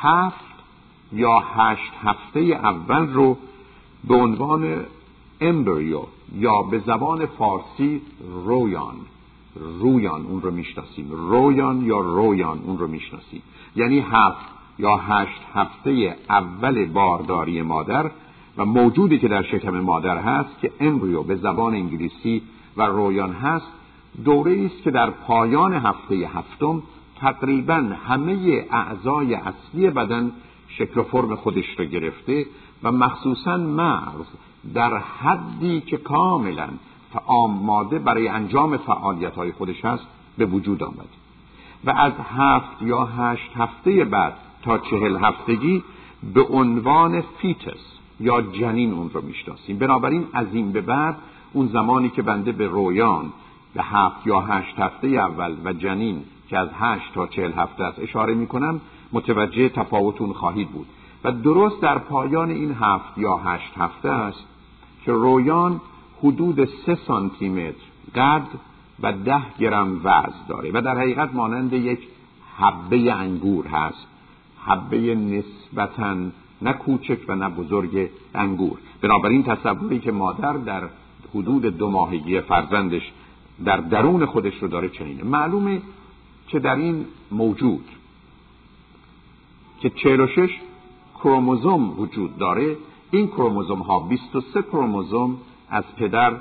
هفت 0.00 0.48
یا 1.12 1.38
هشت 1.38 1.92
هفته 2.04 2.40
اول 2.40 3.12
رو 3.12 3.38
به 4.08 4.14
عنوان 4.14 4.84
امبریو 5.40 6.02
یا 6.34 6.62
به 6.62 6.78
زبان 6.78 7.26
فارسی 7.26 8.00
رویان. 8.44 8.96
رویان 9.80 10.26
اون 10.26 10.42
رو 10.42 10.50
می‌شناسیم. 10.50 11.10
رویان 11.10 11.84
یا 11.84 12.00
رویان 12.00 12.58
اون 12.66 12.78
رو 12.78 12.86
می‌شناسیم. 12.86 13.42
یعنی 13.76 14.00
هفت 14.00 14.46
یا 14.78 14.96
هشت 14.96 15.40
هفته 15.54 16.16
اول 16.30 16.86
بارداری 16.86 17.62
مادر 17.62 18.10
و 18.56 18.64
موجودی 18.64 19.18
که 19.18 19.28
در 19.28 19.42
شکم 19.42 19.80
مادر 19.80 20.18
هست 20.18 20.60
که 20.60 20.72
امبریو 20.80 21.22
به 21.22 21.36
زبان 21.36 21.74
انگلیسی 21.74 22.42
و 22.76 22.82
رویان 22.82 23.32
هست 23.32 23.66
دوره 24.24 24.64
است 24.64 24.82
که 24.82 24.90
در 24.90 25.10
پایان 25.10 25.72
هفته 25.72 26.14
هفتم 26.14 26.82
تقریبا 27.20 27.74
همه 28.06 28.64
اعضای 28.70 29.34
اصلی 29.34 29.90
بدن 29.90 30.32
شکل 30.68 31.00
و 31.00 31.02
فرم 31.02 31.34
خودش 31.34 31.78
را 31.78 31.84
گرفته 31.84 32.46
و 32.82 32.92
مخصوصا 32.92 33.56
مغز 33.56 34.26
در 34.74 34.96
حدی 34.98 35.80
که 35.80 35.96
کاملا 35.96 36.68
آماده 37.26 37.98
برای 37.98 38.28
انجام 38.28 38.76
فعالیت 38.76 39.34
های 39.34 39.52
خودش 39.52 39.84
هست 39.84 40.06
به 40.38 40.46
وجود 40.46 40.82
آمده 40.82 41.18
و 41.84 41.90
از 41.90 42.12
هفت 42.36 42.82
یا 42.82 43.04
هشت 43.04 43.50
هفته 43.56 44.04
بعد 44.04 44.34
تا 44.62 44.78
چهل 44.78 45.16
هفتگی 45.16 45.82
به 46.34 46.42
عنوان 46.42 47.20
فیتس 47.20 47.98
یا 48.20 48.40
جنین 48.42 48.92
اون 48.92 49.10
رو 49.10 49.20
می‌شناسیم. 49.22 49.78
بنابراین 49.78 50.26
از 50.32 50.46
این 50.52 50.72
به 50.72 50.80
بعد 50.80 51.16
اون 51.52 51.66
زمانی 51.66 52.10
که 52.10 52.22
بنده 52.22 52.52
به 52.52 52.66
رویان 52.66 53.32
به 53.74 53.82
هفت 53.82 54.26
یا 54.26 54.40
هشت 54.40 54.78
هفته 54.78 55.08
اول 55.08 55.56
و 55.64 55.72
جنین 55.72 56.22
که 56.48 56.58
از 56.58 56.68
هشت 56.80 57.14
تا 57.14 57.26
چهل 57.26 57.52
هفته 57.52 57.84
است 57.84 57.98
اشاره 57.98 58.34
می‌کنم 58.34 58.80
متوجه 59.12 59.68
تفاوتون 59.68 60.32
خواهید 60.32 60.68
بود. 60.68 60.86
و 61.24 61.32
درست 61.32 61.80
در 61.80 61.98
پایان 61.98 62.50
این 62.50 62.76
هفت 62.80 63.18
یا 63.18 63.36
هشت 63.36 63.72
هفته 63.78 64.10
است 64.10 64.44
که 65.04 65.12
رویان 65.12 65.80
حدود 66.22 66.64
سه 66.64 66.98
سانتی 67.06 67.48
متر 67.48 67.74
قد 68.14 68.46
و 69.02 69.12
ده 69.12 69.42
گرم 69.58 70.00
وزن 70.04 70.32
داره 70.48 70.70
و 70.74 70.82
در 70.82 70.98
حقیقت 70.98 71.34
مانند 71.34 71.72
یک 71.72 72.08
حبه 72.56 73.12
انگور 73.12 73.66
هست. 73.66 74.06
حبه 74.66 75.14
نسبتا 75.14 76.16
نه 76.62 76.72
کوچک 76.72 77.18
و 77.28 77.34
نه 77.34 77.48
بزرگ 77.48 78.10
انگور. 78.34 78.78
بنابراین 79.00 79.42
تصوری 79.42 79.98
که 79.98 80.12
مادر 80.12 80.52
در 80.52 80.88
حدود 81.34 81.62
دو 81.62 81.90
ماهگی 81.90 82.40
فرزندش 82.40 83.12
در 83.64 83.76
درون 83.76 84.26
خودش 84.26 84.62
رو 84.62 84.68
داره 84.68 84.88
چنینه. 84.88 85.24
معلومه 85.24 85.82
که 86.48 86.58
در 86.58 86.76
این 86.76 87.04
موجود 87.30 87.84
که 89.80 89.90
46 89.90 90.50
کروموزوم 91.22 92.00
وجود 92.00 92.38
داره. 92.38 92.76
این 93.10 93.26
کروموزوم 93.26 93.78
ها 93.78 93.98
23 93.98 94.62
کروموزوم 94.62 95.36
از 95.70 95.84
پدر 95.96 96.32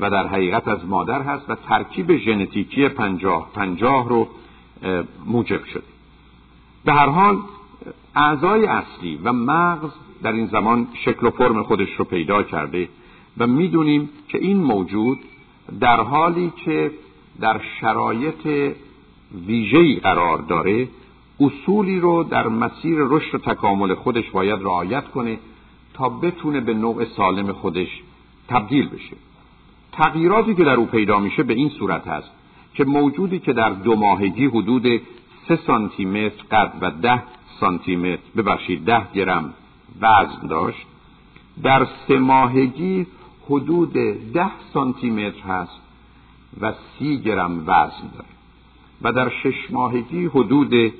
و 0.00 0.10
در 0.10 0.26
حقیقت 0.26 0.68
از 0.68 0.86
مادر 0.86 1.22
هست 1.22 1.50
و 1.50 1.54
ترکیب 1.54 2.16
ژنتیکی 2.16 2.88
پنجاه 2.88 3.50
پنجاه 3.54 4.08
رو 4.08 4.28
موجب 5.26 5.64
شده. 5.64 5.84
به 6.84 6.92
هر 6.92 7.08
حال 7.08 7.38
اعضای 8.14 8.66
اصلی 8.66 9.20
و 9.24 9.32
مغز 9.32 9.90
در 10.22 10.32
این 10.32 10.46
زمان 10.46 10.86
شکل 11.04 11.26
و 11.26 11.30
فرم 11.30 11.62
خودش 11.62 11.88
رو 11.98 12.04
پیدا 12.04 12.42
کرده 12.42 12.88
و 13.38 13.46
می‌دونیم 13.46 14.10
که 14.28 14.38
این 14.38 14.56
موجود 14.56 15.18
در 15.80 16.00
حالی 16.00 16.52
که 16.64 16.90
در 17.40 17.60
شرایط 17.80 18.74
ویژه‌ای 19.46 19.94
قرار 19.94 20.38
داره 20.38 20.88
اصولی 21.40 22.00
رو 22.00 22.24
در 22.24 22.48
مسیر 22.48 22.96
رشد 22.98 23.34
و 23.34 23.38
تکامل 23.38 23.94
خودش 23.94 24.30
باید 24.30 24.62
رعایت 24.62 25.08
کنه 25.08 25.38
تا 25.94 26.08
بتونه 26.08 26.60
به 26.60 26.74
نوع 26.74 27.04
سالم 27.04 27.52
خودش 27.52 28.02
تبدیل 28.48 28.88
بشه. 28.88 29.16
تغییراتی 29.92 30.54
که 30.54 30.64
در 30.64 30.74
او 30.74 30.86
پیدا 30.86 31.18
میشه 31.18 31.42
به 31.42 31.54
این 31.54 31.68
صورت 31.68 32.06
هست 32.08 32.30
که 32.74 32.84
موجودی 32.84 33.38
که 33.38 33.52
در 33.52 33.70
دو 33.70 33.96
ماهگی 33.96 34.46
حدود 34.46 34.86
سه 35.48 35.58
سانتی 35.66 36.04
متر 36.04 36.42
قد 36.50 36.72
و 36.80 36.90
ده 36.90 37.22
سانتی 37.60 37.96
متر 37.96 38.22
ببخشید 38.36 38.84
ده 38.84 39.12
گرم 39.12 39.54
وزن 40.00 40.46
داشت 40.48 40.86
در 41.62 41.86
سه 42.08 42.18
ماهگی 42.18 43.06
حدود 43.48 43.92
ده 44.32 44.50
سانتی 44.72 45.10
متر 45.10 45.40
هست 45.40 45.80
و 46.60 46.72
سی 46.72 47.18
گرم 47.18 47.58
وزن 47.66 48.08
داره. 48.14 48.34
و 49.02 49.12
در 49.12 49.28
شش 49.42 49.70
ماهگی 49.70 50.26
حدود 50.26 50.92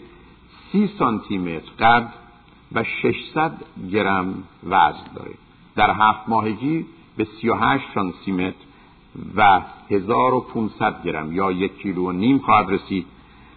سی 0.74 0.90
سانتی 0.98 1.38
متر 1.38 1.70
قد 1.78 2.12
و 2.72 2.84
600 2.84 3.52
گرم 3.92 4.42
وزن 4.64 5.12
داره. 5.14 5.34
در 5.76 5.90
هفت 5.90 6.28
ماهگی 6.28 6.86
به 7.16 7.26
38 7.40 7.84
سانتی 7.94 8.32
متر 8.32 8.54
و 9.36 9.60
1500 9.90 11.02
گرم 11.02 11.32
یا 11.32 11.52
یک 11.52 11.78
کیلو 11.78 12.08
و 12.08 12.12
نیم 12.12 12.38
خواهد 12.38 12.70
رسید 12.70 13.06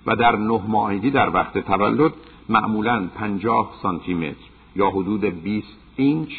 و 0.05 0.15
در 0.15 0.36
نه 0.36 0.62
ماهگی 0.67 1.12
در 1.12 1.29
وقت 1.29 1.57
تولد 1.57 2.13
معمولا 2.50 3.07
50 3.15 3.71
سانتی 3.81 4.13
متر 4.13 4.45
یا 4.75 4.89
حدود 4.89 5.25
20 5.25 5.67
اینچ 5.95 6.29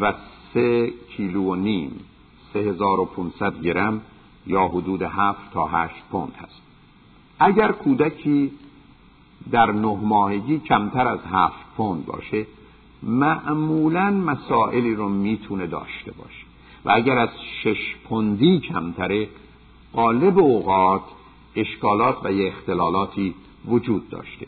و 0.00 0.12
3 0.54 0.92
کیلو 1.16 1.42
و 1.42 1.54
نیم 1.54 2.00
3500 2.52 3.62
گرم 3.62 4.00
یا 4.46 4.68
حدود 4.68 5.02
7 5.02 5.52
تا 5.52 5.66
8 5.66 5.94
پوند 6.10 6.32
هست. 6.42 6.62
اگر 7.38 7.72
کودکی 7.72 8.52
در 9.50 9.72
نه 9.72 9.98
ماهگی 10.02 10.58
کمتر 10.58 11.08
از 11.08 11.20
هفت 11.32 11.64
پوند 11.76 12.06
باشه 12.06 12.46
معمولا 13.02 14.10
مسائلی 14.10 14.94
رو 14.94 15.08
می‌تونه 15.08 15.66
داشته 15.66 16.12
باشه. 16.12 16.46
و 16.84 16.90
اگر 16.94 17.18
از 17.18 17.28
شش 17.62 17.96
پوندی 18.08 18.60
کمتره 18.60 19.28
قالب 19.92 20.38
اوقات 20.38 21.02
اشکالات 21.56 22.16
و 22.24 22.32
یه 22.32 22.48
اختلالاتی 22.48 23.34
وجود 23.66 24.10
داشته. 24.10 24.46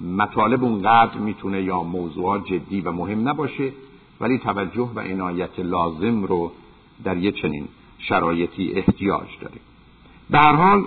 مطالب 0.00 0.64
اونقدر 0.64 1.18
می‌تونه 1.18 1.62
یا 1.62 1.82
موضوعات 1.82 2.46
جدی 2.46 2.80
و 2.80 2.92
مهم 2.92 3.28
نباشه 3.28 3.72
ولی 4.20 4.38
توجه 4.38 4.90
و 4.94 5.00
عنایت 5.00 5.58
لازم 5.58 6.24
رو 6.24 6.52
در 7.04 7.16
یه 7.16 7.32
چنین 7.32 7.68
شرایطی 7.98 8.72
احتیاج 8.72 9.28
داره. 9.40 9.60
به 10.30 10.38
حال 10.38 10.84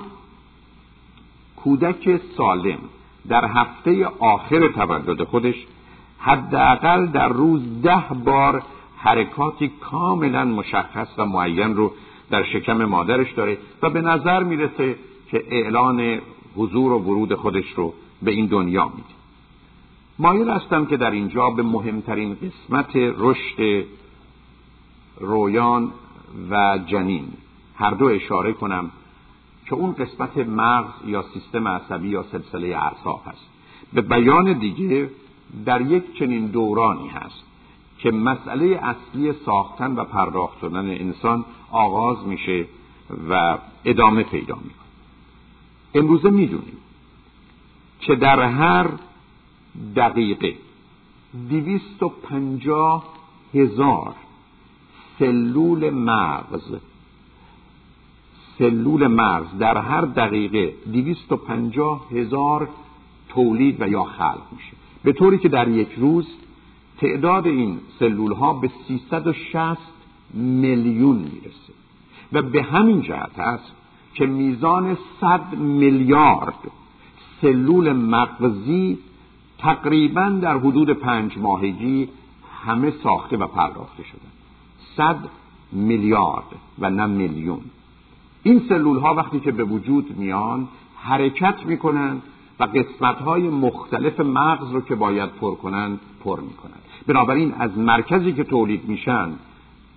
کودک 1.56 2.22
سالم 2.38 2.80
در 3.30 3.46
هفته 3.46 4.06
آخر 4.20 4.68
تولد 4.68 5.24
خودش 5.24 5.56
حداقل 6.20 7.06
در 7.06 7.28
روز 7.28 7.82
ده 7.82 8.04
بار 8.26 8.64
حرکاتی 8.98 9.72
کاملا 9.82 10.46
مشخص 10.46 11.08
و 11.18 11.26
معین 11.26 11.76
رو 11.76 11.92
در 12.30 12.44
شکم 12.44 12.86
مادرش 12.86 13.32
داره 13.32 13.58
و 13.82 13.90
به 13.90 14.02
نظر 14.02 14.44
می‌رسه 14.44 14.96
که 15.32 15.44
اعلان 15.50 16.20
حضور 16.56 16.92
و 16.92 17.00
ورود 17.00 17.34
خودش 17.34 17.72
رو 17.76 17.94
به 18.22 18.32
این 18.32 18.46
دنیا 18.46 18.86
میده. 18.86 19.18
مایل 20.20 20.50
هستم 20.50 20.86
که 20.86 20.98
در 20.98 21.12
اینجا 21.12 21.50
به 21.50 21.64
مهمترین 21.64 22.36
قسمت 22.36 22.90
رشد 22.96 23.86
رویان 25.20 25.92
و 26.50 26.80
جنین 26.86 27.28
هر 27.76 27.92
دو 27.92 28.06
اشاره 28.06 28.54
کنم. 28.54 28.92
که 29.70 29.76
اون 29.76 29.94
قسمت 29.94 30.38
مغز 30.38 30.94
یا 31.06 31.26
سیستم 31.34 31.68
عصبی 31.68 32.10
یا 32.10 32.26
سلسله 32.32 32.68
اعصاب 32.68 33.22
هست. 33.26 33.48
به 33.94 34.02
بیان 34.02 34.54
دیگه 34.54 35.10
در 35.66 35.82
یک 35.82 36.18
چنین 36.20 36.48
دورانی 36.48 37.08
هست 37.08 37.44
که 38.00 38.12
مسئله 38.12 38.80
اصلی 38.84 39.34
ساختن 39.46 39.96
و 39.96 40.04
پرداخت 40.04 40.60
شدن 40.60 40.90
انسان 40.90 41.46
آغاز 41.72 42.28
میشه 42.28 42.66
و 43.30 43.58
ادامه 43.86 44.24
پیدا 44.24 44.56
می‌کنه. 44.56 44.88
امروزه 45.94 46.30
می‌دونیم 46.30 46.78
که 48.00 48.16
در 48.16 48.40
هر 48.40 48.90
دقیقه 49.96 50.56
دویست 51.50 52.04
و 52.04 52.10
پنجاه 52.10 53.04
هزار 53.54 54.16
سلول 55.20 55.90
مغز 55.90 56.76
سلول 58.60 59.08
مغز 59.08 59.58
در 59.60 59.78
هر 59.78 60.02
دقیقه 60.02 60.74
دویست 60.94 61.32
و 61.32 61.36
پنجاه 61.36 62.08
هزار 62.12 62.70
تولید 63.30 63.82
و 63.82 63.88
یا 63.88 64.04
خلق 64.04 64.42
میشه. 64.52 64.74
به 65.04 65.14
طوری 65.14 65.38
که 65.38 65.50
در 65.50 65.68
یک 65.68 65.90
روز 65.98 66.28
تعداد 66.98 67.48
این 67.48 67.80
سلول 68.00 68.34
ها 68.34 68.54
به 68.54 68.72
360 68.88 69.78
میلیون 70.34 71.16
می‌رسه. 71.16 71.74
و 72.34 72.42
به 72.42 72.64
همین 72.64 73.02
جهت 73.02 73.40
است 73.40 73.72
که 74.14 74.26
میزان 74.26 74.98
100 75.22 75.56
میلیارد 75.56 76.72
سلول 77.42 77.94
مغزی 77.94 78.98
تقریبا 79.58 80.30
در 80.30 80.58
حدود 80.58 80.90
پنج 80.90 81.38
ماهگی 81.38 82.10
همه 82.66 82.94
ساخته 83.04 83.38
و 83.38 83.48
پرداخته 83.48 84.04
شدن 84.04 84.32
صد 84.98 85.30
میلیارد 85.72 86.56
و 86.80 86.90
نه 86.90 87.06
میلیون. 87.06 87.62
این 88.48 88.62
سلول 88.70 89.00
ها 89.00 89.14
وقتی 89.14 89.40
که 89.40 89.52
به 89.52 89.64
وجود 89.64 90.18
میان 90.18 90.68
حرکت 90.98 91.66
می‌کنن 91.66 92.22
و 92.60 92.64
قسمت 92.64 93.16
های 93.16 93.50
مختلف 93.50 94.20
مغز 94.20 94.72
رو 94.72 94.82
که 94.82 94.96
باید 94.96 95.30
پر 95.30 95.56
کنن 95.56 96.00
پر 96.24 96.40
می‌کنن 96.40 96.80
بنابراین 97.08 97.54
از 97.60 97.78
مرکزی 97.78 98.34
که 98.34 98.44
تولید 98.44 98.90
میشن 98.90 99.30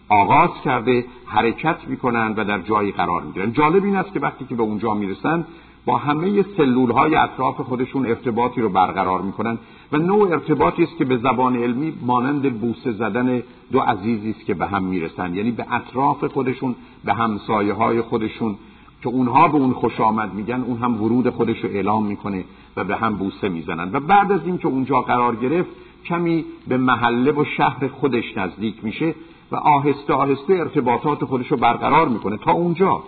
آغاز 0.08 0.50
کرده 0.64 1.04
حرکت 1.26 1.76
می‌کنن 1.88 2.34
و 2.36 2.44
در 2.44 2.58
جایی 2.58 2.92
قرار 2.92 3.22
می‌گیرن 3.22 3.52
جالب 3.52 3.84
این 3.84 3.96
است 3.96 4.12
که 4.12 4.20
وقتی 4.20 4.44
که 4.44 4.54
به 4.54 4.62
اونجا 4.62 4.94
می‌رسن 4.94 5.44
با 5.86 5.96
همه 5.96 6.44
سلول 6.56 6.90
های 6.90 7.14
اطراف 7.14 7.60
خودشون 7.60 8.06
ارتباطی 8.06 8.60
رو 8.60 8.68
برقرار 8.68 9.22
می‌کنن 9.22 9.58
و 9.92 9.96
نوع 9.96 10.30
ارتباطی 10.30 10.82
است 10.82 10.96
که 10.98 11.04
به 11.04 11.16
زبان 11.16 11.56
علمی 11.56 11.92
مانند 12.02 12.60
بوسه 12.60 12.92
زدن 12.92 13.42
دو 13.72 13.80
عزیزی 13.80 14.30
است 14.30 14.44
که 14.46 14.54
به 14.54 14.66
هم 14.66 14.82
می‌رسن 14.82 15.34
یعنی 15.34 15.50
به 15.50 15.66
اطراف 15.70 16.24
خودشون 16.24 16.74
به 17.04 17.14
همسایه 17.14 17.72
های 17.72 18.02
خودشون 18.02 18.56
که 19.02 19.08
اونها 19.08 19.48
به 19.48 19.54
اون 19.54 19.72
خوش 19.72 20.00
آمد 20.00 20.34
میگن 20.34 20.62
اون 20.62 20.78
هم 20.78 21.02
ورود 21.02 21.30
خودش 21.30 21.64
رو 21.64 21.70
اعلام 21.70 22.06
می‌کنه 22.06 22.44
و 22.76 22.84
به 22.84 22.96
هم 22.96 23.14
بوسه 23.14 23.48
می‌زنن 23.48 23.90
و 23.92 24.00
بعد 24.00 24.32
از 24.32 24.40
اینکه 24.46 24.68
اونجا 24.68 25.00
قرار 25.00 25.36
گرفت 25.36 25.70
کمی 26.04 26.44
به 26.68 26.76
محله 26.76 27.32
و 27.32 27.44
شهر 27.56 27.88
خودش 27.88 28.36
نزدیک 28.36 28.84
میشه 28.84 29.14
و 29.52 29.56
آهسته 29.56 30.12
آهسته 30.12 30.54
ارتباطات 30.54 31.24
خودش 31.24 31.46
رو 31.46 31.56
برقرار 31.56 32.08
می‌کنه. 32.08 32.36
تا 32.36 32.52
اونجا 32.52 33.02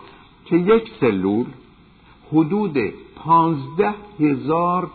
که 0.44 0.56
یک 0.56 0.90
سلول 1.00 1.46
حدود 2.32 2.78
پانزده 3.16 3.94
هزار 4.20 4.90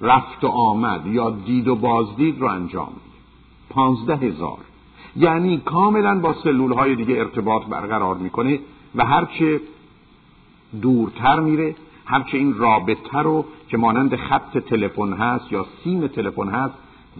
رفت 0.00 0.44
و 0.44 0.48
آمد 0.48 1.06
یا 1.06 1.30
دید 1.30 1.68
و 1.68 1.74
بازدید 1.74 2.40
رو 2.40 2.46
انجام 2.46 2.88
میده. 2.88 3.16
پانزده 3.70 4.16
هزار. 4.16 4.58
یعنی 5.16 5.58
کاملا 5.58 6.20
با 6.20 6.34
سلول 6.44 6.72
های 6.72 6.94
دیگه 6.94 7.14
ارتباط 7.18 7.64
برقرار 7.64 8.16
می‌کنه 8.16 8.58
و 8.94 9.04
هرچه 9.04 9.60
دورتر 10.82 11.40
میره 11.40 11.74
هرچه 12.04 12.38
این 12.38 12.54
رابطه 12.54 13.18
رو 13.18 13.44
که 13.68 13.76
مانند 13.76 14.16
خط 14.16 14.58
تلفن 14.58 15.12
هست 15.12 15.52
یا 15.52 15.66
سیم 15.84 16.06
تلفن 16.06 16.48
هست 16.48 16.74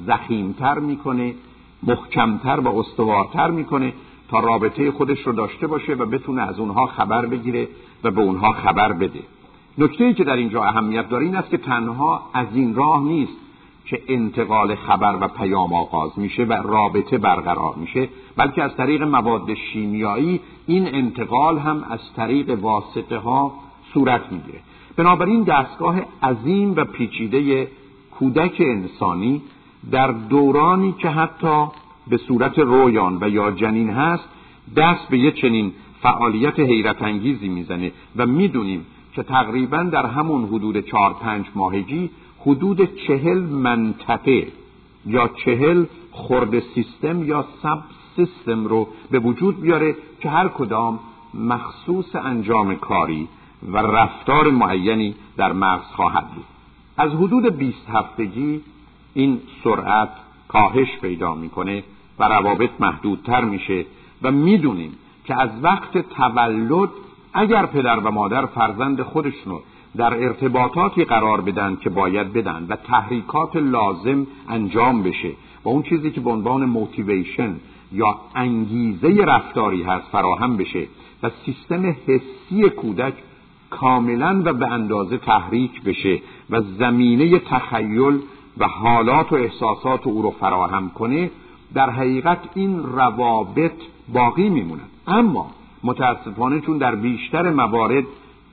زخیمتر 0.07 0.79
می‌کنه 0.79 1.35
محکمتر 1.83 2.61
و 2.61 2.79
استوارتر 2.79 3.51
می‌کنه 3.51 3.93
تا 4.31 4.41
رابطه 4.41 4.91
خودش 4.91 5.27
رو 5.27 5.33
داشته 5.33 5.67
باشه 5.67 5.95
و 5.95 6.07
بتونه 6.07 6.43
از 6.43 6.59
اونها 6.59 6.87
خبر 6.87 7.27
بگیره 7.27 7.69
و 8.05 8.11
به 8.11 8.21
اونها 8.21 8.53
خبر 8.53 8.93
بده. 8.93 9.21
نکته 9.79 10.05
ای 10.05 10.15
که 10.15 10.25
در 10.25 10.37
اینجا 10.37 10.63
اهمیت 10.63 11.09
داره 11.09 11.25
این 11.25 11.37
است 11.37 11.51
که 11.51 11.57
تنها 11.57 12.23
از 12.33 12.47
این 12.55 12.75
راه 12.75 13.03
نیست 13.03 13.33
که 13.87 14.03
انتقال 14.09 14.75
خبر 14.75 15.19
و 15.21 15.29
پیام 15.29 15.73
آغاز 15.73 16.19
میشه 16.19 16.45
و 16.45 16.53
رابطه 16.53 17.19
برقرار 17.19 17.75
میشه 17.77 18.09
بلکه 18.37 18.63
از 18.63 18.77
طریق 18.77 19.03
مواد 19.03 19.55
شیمیایی 19.55 20.41
این 20.67 20.95
انتقال 20.95 21.59
هم 21.59 21.85
از 21.91 22.01
طریق 22.17 22.59
واسطه 22.61 23.19
ها 23.19 23.53
صورت 23.95 24.33
می‌گیره. 24.33 24.61
بنابراین 24.97 25.43
دستگاه 25.43 25.97
عظیم 26.23 26.75
و 26.77 26.85
پیچیده 26.85 27.69
کودک 28.19 28.57
انسانی 28.61 29.43
در 29.91 30.07
دورانی 30.07 30.95
که 30.99 31.09
حتی 31.09 31.67
به 32.11 32.17
صورت 32.17 32.59
رویان 32.59 33.19
و 33.21 33.29
یا 33.29 33.51
جنین 33.51 33.91
هست 33.91 34.25
دست 34.77 35.09
به 35.09 35.19
یه 35.19 35.33
چنین 35.33 35.73
فعالیت 36.03 36.61
حیرت 36.61 37.03
انگیزی 37.03 37.49
می‌زنه 37.49 37.93
و 38.17 38.27
می‌دونیم 38.27 38.87
که 39.13 39.23
تقریبا 39.23 39.83
در 39.83 40.07
همون 40.07 40.45
حدود 40.45 40.81
چهار 40.81 41.15
پنج 41.15 41.47
ماهگی 41.55 42.11
حدود 42.41 42.97
چهل 43.07 43.39
منطقه 43.39 44.47
یا 45.07 45.31
چهل 45.45 45.85
خورد 46.11 46.61
سیستم 46.61 47.23
یا 47.25 47.45
سب 47.63 47.79
سیستم 48.17 48.65
رو 48.67 48.89
به 49.11 49.19
وجود 49.19 49.61
بیاره 49.61 49.97
که 50.21 50.31
هر 50.31 50.49
کدام 50.49 50.99
مخصوص 51.35 52.17
انجام 52.17 52.75
کاری 52.75 53.29
و 53.73 53.77
رفتار 53.77 54.51
معینی 54.51 55.15
در 55.37 55.53
مغز 55.53 55.85
خواهد 55.85 56.31
بود. 56.31 56.45
از 56.97 57.11
حدود 57.11 57.57
20 57.57 57.91
هفتگی 57.91 58.61
این 59.15 59.41
سرعت 59.65 60.09
کاهش 60.49 60.99
پیدا 61.01 61.35
می‌کنه 61.35 61.83
و 62.21 62.25
روابط 62.25 62.71
محدودتر 62.81 63.45
میشه 63.45 63.85
و 64.23 64.31
می‌دونیم 64.31 64.93
که 65.25 65.41
از 65.41 65.51
وقت 65.63 65.99
تولد 65.99 66.89
اگر 67.33 67.67
پدر 67.67 67.99
و 67.99 68.11
مادر 68.11 68.47
فرزند 68.47 69.03
خودشونو 69.03 69.59
در 69.97 70.15
ارتباطاتی 70.25 71.05
قرار 71.05 71.41
بدن 71.41 71.77
که 71.77 71.91
باید 71.91 72.33
بدن 72.33 72.67
و 72.69 72.77
تحریکات 72.77 73.57
لازم 73.57 74.27
انجام 74.49 75.03
بشه 75.03 75.31
و 75.65 75.69
اون 75.69 75.83
چیزی 75.83 76.11
که 76.11 76.21
به 76.21 76.31
عنوان 76.31 76.65
موتیویشن 76.65 77.57
یا 77.93 78.19
انگیزه 78.35 79.25
رفتاری 79.25 79.83
هست 79.83 80.07
فراهم 80.13 80.57
بشه 80.57 80.87
و 81.23 81.31
سیستم 81.45 81.97
حسی 82.07 82.71
کودک 82.71 83.15
کاملا 83.71 84.43
و 84.45 84.53
به 84.53 84.67
اندازه 84.67 85.19
تحریک 85.19 85.83
بشه 85.83 86.21
و 86.51 86.61
زمینه 86.61 87.39
تخیل 87.39 88.19
و 88.59 88.69
حالات 88.69 89.33
و 89.33 89.35
احساسات 89.35 90.07
او 90.07 90.23
رو 90.23 90.31
فراهم 90.31 90.91
کنه 90.91 91.31
در 91.75 91.91
حقیقت 91.91 92.39
این 92.55 92.83
روابط 92.83 93.73
باقی 94.13 94.49
میمونن. 94.49 94.89
اما 95.07 95.51
متاسفانه 95.85 96.61
چون 96.61 96.79
در 96.79 96.95
بیشتر 96.95 97.51
موارد 97.51 98.05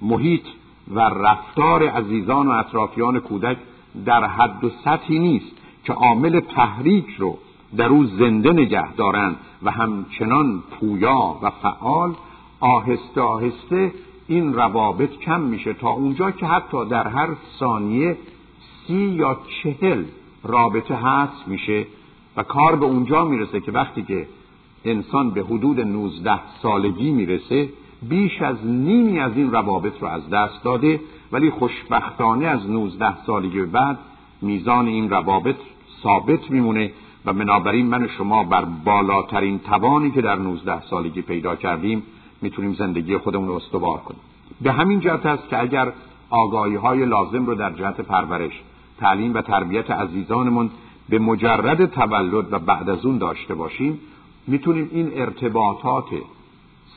محیط 0.01 0.45
و 0.93 0.99
رفتار 0.99 1.87
عزیزان 1.87 2.47
و 2.47 2.51
اطرافیان 2.51 3.19
کودک 3.19 3.57
در 4.05 4.23
حد 4.23 4.63
و 4.63 4.69
سطحی 4.85 5.19
نیست 5.19 5.51
که 5.83 5.93
عامل 5.93 6.39
تحریک 6.39 7.07
رو 7.17 7.37
در 7.77 7.89
او 7.89 8.05
زنده 8.05 8.53
نگه 8.53 8.93
دارند 8.93 9.35
و 9.63 9.71
همچنان 9.71 10.63
پویا 10.79 11.35
و 11.41 11.49
فعال 11.49 12.13
آهسته 12.59 13.21
آهسته 13.21 13.93
این 14.27 14.53
روابط 14.53 15.09
کم 15.09 15.41
میشه 15.41 15.73
تا 15.73 15.89
اونجا 15.89 16.31
که 16.31 16.45
حتی 16.45 16.85
در 16.85 17.07
هر 17.07 17.29
ثانیه 17.59 18.17
سی 18.87 18.93
یا 18.93 19.37
چهل 19.63 20.03
رابطه 20.43 20.95
هست 20.95 21.47
میشه 21.47 21.85
و 22.37 22.43
کار 22.43 22.75
به 22.75 22.85
اونجا 22.85 23.25
می‌رسه 23.25 23.59
که 23.59 23.71
وقتی 23.71 24.03
که 24.03 24.27
انسان 24.85 25.29
به 25.29 25.43
حدود 25.43 25.79
19 25.79 26.39
سالگی 26.61 27.11
می‌رسه 27.11 27.69
بیش 28.09 28.41
از 28.41 28.65
نیمی 28.65 29.19
از 29.19 29.31
این 29.35 29.51
روابط 29.51 30.01
رو 30.01 30.07
از 30.07 30.29
دست 30.29 30.63
داده 30.63 30.99
ولی 31.31 31.49
خوشبختانه 31.49 32.45
از 32.45 32.69
19 32.69 33.25
سالگی 33.25 33.61
بعد 33.61 33.97
میزان 34.41 34.87
این 34.87 35.09
روابط 35.09 35.55
ثابت 36.03 36.51
میمونه 36.51 36.91
و 37.25 37.33
بنابراین 37.33 37.85
من 37.85 38.03
و 38.03 38.07
شما 38.07 38.43
بر 38.43 38.65
بالاترین 38.65 39.59
توانی 39.59 40.11
که 40.11 40.21
در 40.21 40.35
19 40.35 40.81
سالگی 40.81 41.21
پیدا 41.21 41.55
کردیم 41.55 42.03
می‌تونیم 42.41 42.73
زندگی 42.73 43.17
خودمون 43.17 43.47
رو 43.47 43.53
استوار 43.53 43.97
کنیم. 43.97 44.19
به 44.61 44.71
همین 44.71 44.99
جهت 44.99 45.25
است 45.25 45.49
که 45.49 45.59
اگر 45.59 45.93
آگاهی 46.29 46.75
های 46.75 47.05
لازم 47.05 47.45
رو 47.45 47.55
در 47.55 47.73
جهت 47.73 48.01
پرورش 48.01 48.61
تعلیم 48.99 49.33
و 49.33 49.41
تربیت 49.41 49.91
عزیزانمون 49.91 50.69
به 51.09 51.19
مجرد 51.19 51.85
تولد 51.85 52.53
و 52.53 52.59
بعد 52.59 52.89
از 52.89 53.05
اون 53.05 53.17
داشته 53.17 53.55
باشیم 53.55 53.99
می‌تونیم 54.47 54.89
این 54.93 55.11
ارتباطات 55.15 56.05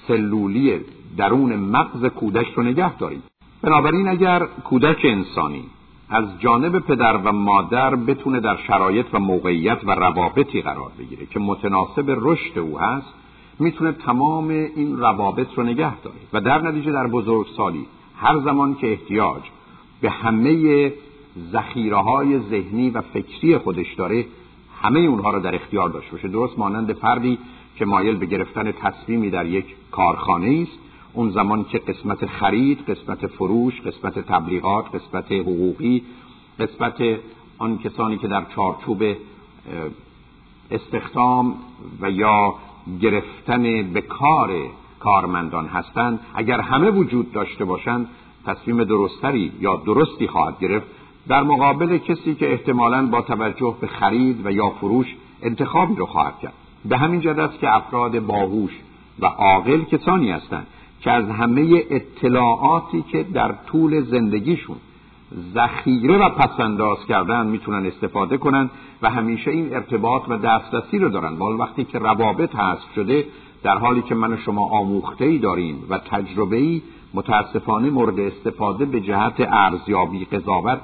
سلولی 0.08 0.80
درون 1.16 1.56
مغز 1.56 2.04
کودک 2.04 2.46
رو 2.56 2.62
نگه 2.62 2.96
داریم. 2.96 3.22
بنابراین 3.62 4.08
اگر 4.08 4.46
کودک 4.64 5.00
انسانی 5.04 5.64
از 6.08 6.24
جانب 6.38 6.78
پدر 6.78 7.16
و 7.16 7.32
مادر 7.32 7.96
بتونه 7.96 8.40
در 8.40 8.56
شرایط 8.56 9.06
و 9.12 9.18
موقعیت 9.18 9.78
و 9.84 9.90
روابطی 9.90 10.62
قرار 10.62 10.90
بگیره 10.98 11.26
که 11.26 11.40
متناسب 11.40 12.04
رشد 12.08 12.58
او 12.58 12.78
هست 12.78 13.14
می‌تونه 13.58 13.92
تمام 13.92 14.48
این 14.48 14.98
روابط 14.98 15.48
رو 15.56 15.62
نگه 15.62 15.96
داره. 16.00 16.16
و 16.32 16.40
در 16.40 16.62
نتیجه 16.62 16.92
در 16.92 17.06
بزرگسالی 17.06 17.86
هر 18.16 18.38
زمان 18.38 18.74
که 18.74 18.90
احتیاج 18.90 19.42
به 20.00 20.10
همه 20.10 20.92
ذخیره 21.52 21.96
های 21.96 22.38
ذهنی 22.38 22.90
و 22.90 23.00
فکری 23.00 23.58
خودش 23.58 23.94
داره 23.94 24.26
همه 24.82 25.00
اونها 25.00 25.30
رو 25.30 25.40
در 25.40 25.54
اختیار 25.54 25.88
داشته 25.88 26.12
باشه. 26.12 26.28
درست 26.28 26.58
مانند 26.58 26.92
فردی 26.92 27.38
که 27.76 27.84
مایل 27.84 28.16
به 28.16 28.26
گرفتن 28.26 28.72
تصمیمی 28.72 29.30
در 29.30 29.46
یک 29.46 29.64
کارخانه 29.90 30.66
است. 30.68 30.78
اون 31.12 31.30
زمان 31.30 31.64
که 31.64 31.78
قسمت 31.78 32.26
خرید 32.26 32.78
قسمت 32.90 33.26
فروش 33.26 33.80
قسمت 33.80 34.18
تبلیغات 34.18 34.94
قسمت 34.94 35.32
حقوقی 35.32 36.02
قسمت 36.58 37.02
آن 37.58 37.78
کسانی 37.78 38.18
که 38.18 38.28
در 38.28 38.44
چارچوب 38.44 39.02
استخدام 40.70 41.54
و 42.00 42.10
یا 42.10 42.54
گرفتن 43.00 43.92
به 43.92 44.00
کار 44.00 44.50
کارمندان 45.00 45.66
هستند 45.66 46.20
اگر 46.34 46.60
همه 46.60 46.90
وجود 46.90 47.32
داشته 47.32 47.64
باشند 47.64 48.08
تصمیم 48.46 48.84
درستری 48.84 49.52
یا 49.60 49.76
درستی 49.76 50.26
خواهد 50.26 50.58
گرفت. 50.58 50.86
در 51.28 51.42
مقابل 51.42 51.98
کسی 51.98 52.34
که 52.34 52.52
احتمالا 52.52 53.06
با 53.06 53.22
توجه 53.22 53.74
به 53.80 53.86
خرید 53.86 54.46
و 54.46 54.52
یا 54.52 54.70
فروش 54.70 55.06
انتخابی 55.42 55.94
رو 55.94 56.06
خواهد 56.06 56.38
کرد. 56.38 56.52
به 56.84 56.98
همین 56.98 57.20
جد 57.20 57.38
است 57.38 57.58
که 57.58 57.76
افراد 57.76 58.20
باهوش 58.20 58.70
و 59.20 59.26
عاقل 59.26 59.82
کسانی 59.82 60.30
هستند 60.30 60.66
که 61.00 61.10
از 61.10 61.28
همه 61.28 61.82
اطلاعاتی 61.90 63.02
که 63.02 63.22
در 63.22 63.54
طول 63.66 64.00
زندگیشون 64.00 64.76
ذخیره 65.54 66.18
و 66.18 66.28
پسنداز 66.28 66.98
کردن 67.08 67.46
می‌تونن 67.46 67.86
استفاده 67.86 68.36
کنن 68.36 68.70
و 69.02 69.10
همیشه 69.10 69.50
این 69.50 69.74
ارتباط 69.74 70.22
و 70.28 70.38
دسترسی 70.38 70.98
رو 70.98 71.08
دارن. 71.08 71.38
ولی 71.38 71.58
وقتی 71.58 71.84
که 71.84 71.98
روابط 71.98 72.56
حذف 72.56 72.94
شده 72.94 73.24
در 73.62 73.78
حالی 73.78 74.02
که 74.02 74.14
من 74.14 74.32
و 74.32 74.36
شما 74.36 74.70
آموخته 74.70 75.24
ای 75.24 75.38
داریم 75.38 75.84
و 75.88 75.98
تجربه 75.98 76.56
ای 76.56 76.82
متاسفانه 77.14 77.90
مورد 77.90 78.20
استفاده 78.20 78.84
به 78.84 79.00
جهت 79.00 79.34
ارزیابی 79.38 80.24
قضاوت 80.24 80.80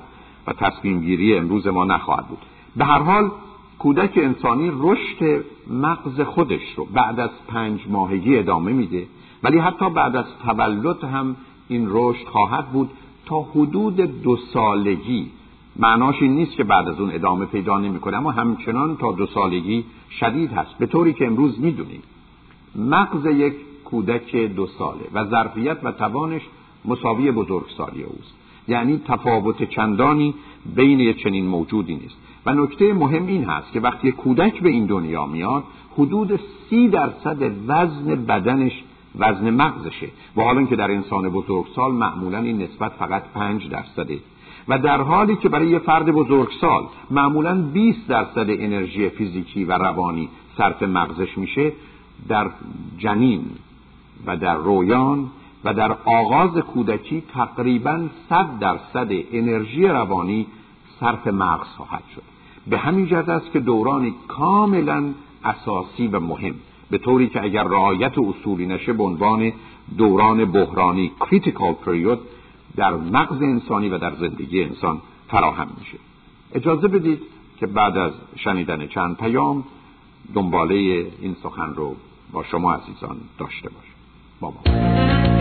و 0.47 0.53
تصمیم 0.53 1.01
گیری 1.01 1.37
امروز 1.37 1.67
ما 1.67 1.85
نخواهد 1.85 2.29
بود. 2.29 2.39
به 2.77 2.85
هر 2.85 2.99
حال 2.99 3.31
کودک 3.79 4.13
انسانی 4.17 4.73
رشد 4.81 5.45
مغز 5.71 6.21
خودش 6.21 6.63
رو 6.77 6.85
بعد 6.85 7.21
از 7.21 7.31
پنج 7.49 7.81
ماهگی 7.89 8.39
ادامه 8.39 8.73
میده 8.73 9.07
ولی 9.43 9.59
حتی 9.59 9.91
بعد 9.91 10.17
از 10.17 10.25
تولد 10.47 11.05
هم 11.05 11.37
این 11.69 11.87
رشد 11.91 12.27
خواهد 12.27 12.69
بود 12.69 12.91
تا 13.27 13.43
حدود 13.43 13.97
دو 13.97 14.37
سالگی. 14.37 15.31
معناش 15.77 16.23
این 16.23 16.35
نیست 16.35 16.57
که 16.57 16.65
بعد 16.65 16.89
از 16.89 17.01
اون 17.01 17.11
ادامه 17.15 17.45
پیدا 17.45 17.79
نمی‌کنه 17.79 18.17
اما 18.17 18.31
همچنان 18.31 18.97
تا 18.97 19.13
دو 19.13 19.27
سالگی 19.27 19.85
شدید 20.21 20.53
هست. 20.53 20.79
به 20.79 20.87
طوری 20.87 21.13
که 21.13 21.27
امروز 21.27 21.61
می‌دونیم 21.61 22.03
مغز 22.75 23.27
یک 23.27 23.55
کودک 23.85 24.37
دو 24.37 24.67
ساله 24.67 25.05
و 25.15 25.25
ظرفیت 25.25 25.79
و 25.83 25.93
توانش 25.93 26.43
مساوی 26.85 27.31
بزرگسالی 27.31 28.03
اوست. 28.03 28.35
یعنی 28.68 29.00
تفاوت 29.09 29.62
چندانی 29.62 30.35
بین 30.74 31.12
چنین 31.12 31.46
موجودی 31.46 31.94
نیست. 31.94 32.16
و 32.46 32.52
نکته 32.52 32.92
مهم 32.92 33.26
این 33.26 33.44
هست 33.44 33.72
که 33.72 33.81
وقتی 33.81 34.12
کودک 34.12 34.62
به 34.62 34.68
این 34.68 34.87
دنیا 34.87 35.26
میاد 35.26 35.64
حدود 35.98 36.40
سی 36.70 36.88
درصد 36.88 37.52
وزن 37.66 38.24
بدنش 38.24 38.83
وزن 39.18 39.50
مغزشه. 39.50 40.09
و 40.37 40.42
حالا 40.42 40.62
که 40.62 40.76
در 40.76 40.90
انسان 40.90 41.29
بزرگسال 41.29 41.92
معمولا 41.92 42.38
این 42.38 42.62
نسبت 42.62 42.92
فقط 42.92 43.22
پنج 43.35 43.68
درصده. 43.68 44.18
و 44.68 44.79
در 44.79 45.02
حالی 45.02 45.37
که 45.37 45.48
برای 45.48 45.68
یه 45.68 45.79
فرد 45.79 46.07
بزرگسال 46.07 46.87
معمولا 47.11 47.62
20 47.62 48.09
درصد 48.09 48.46
انرژی 48.48 49.09
فیزیکی 49.09 49.64
و 49.64 49.72
روانی 49.72 50.29
صرف 50.59 50.83
مغزش 50.83 51.38
میشه 51.38 51.72
در 52.29 52.50
جنین 52.98 53.44
و 54.26 54.37
در 54.37 54.55
رویان 54.55 55.31
و 55.66 55.74
در 55.74 55.96
آغاز 56.05 56.50
کودکی 56.50 57.22
تقریبا 57.35 58.09
100 58.29 58.59
درصد 58.59 59.09
انرژی 59.33 59.87
روانی 59.87 60.46
صرف 61.00 61.26
مغز 61.26 61.66
خواهد 61.66 62.02
شد. 62.14 62.22
به 62.66 62.79
همین 62.79 63.07
جهت 63.07 63.29
است 63.29 63.52
که 63.52 63.61
دورانی 63.61 64.14
کاملا 64.29 65.05
اساسی 65.44 66.07
و 66.07 66.20
مهم. 66.20 66.55
به 66.90 66.98
طوری 66.98 67.29
که 67.29 67.42
اگر 67.42 67.62
رعایت 67.62 68.18
اصولی 68.18 68.66
نشه 68.66 68.92
به 68.92 69.02
عنوان 69.02 69.52
دوران 69.98 70.44
بحرانی 70.44 71.12
کریتیکال 71.20 71.72
پریود 71.72 72.18
در 72.76 72.94
مغز 72.94 73.42
انسانی 73.42 73.88
و 73.88 73.98
در 73.98 74.14
زندگی 74.14 74.64
انسان 74.64 75.00
فراهم 75.29 75.68
میشه. 75.79 75.98
اجازه 76.55 76.88
بدید 76.88 77.20
که 77.59 77.66
بعد 77.66 77.96
از 77.96 78.12
شنیدن 78.37 78.87
چند 78.87 79.16
پیام 79.16 79.64
دنباله 80.35 80.74
این 81.20 81.37
سخن 81.42 81.74
رو 81.74 81.96
با 82.33 82.42
شما 82.42 82.72
عزیزان 82.72 83.16
داشته 83.38 83.68
باشم. 83.68 83.96
بابا 84.40 85.36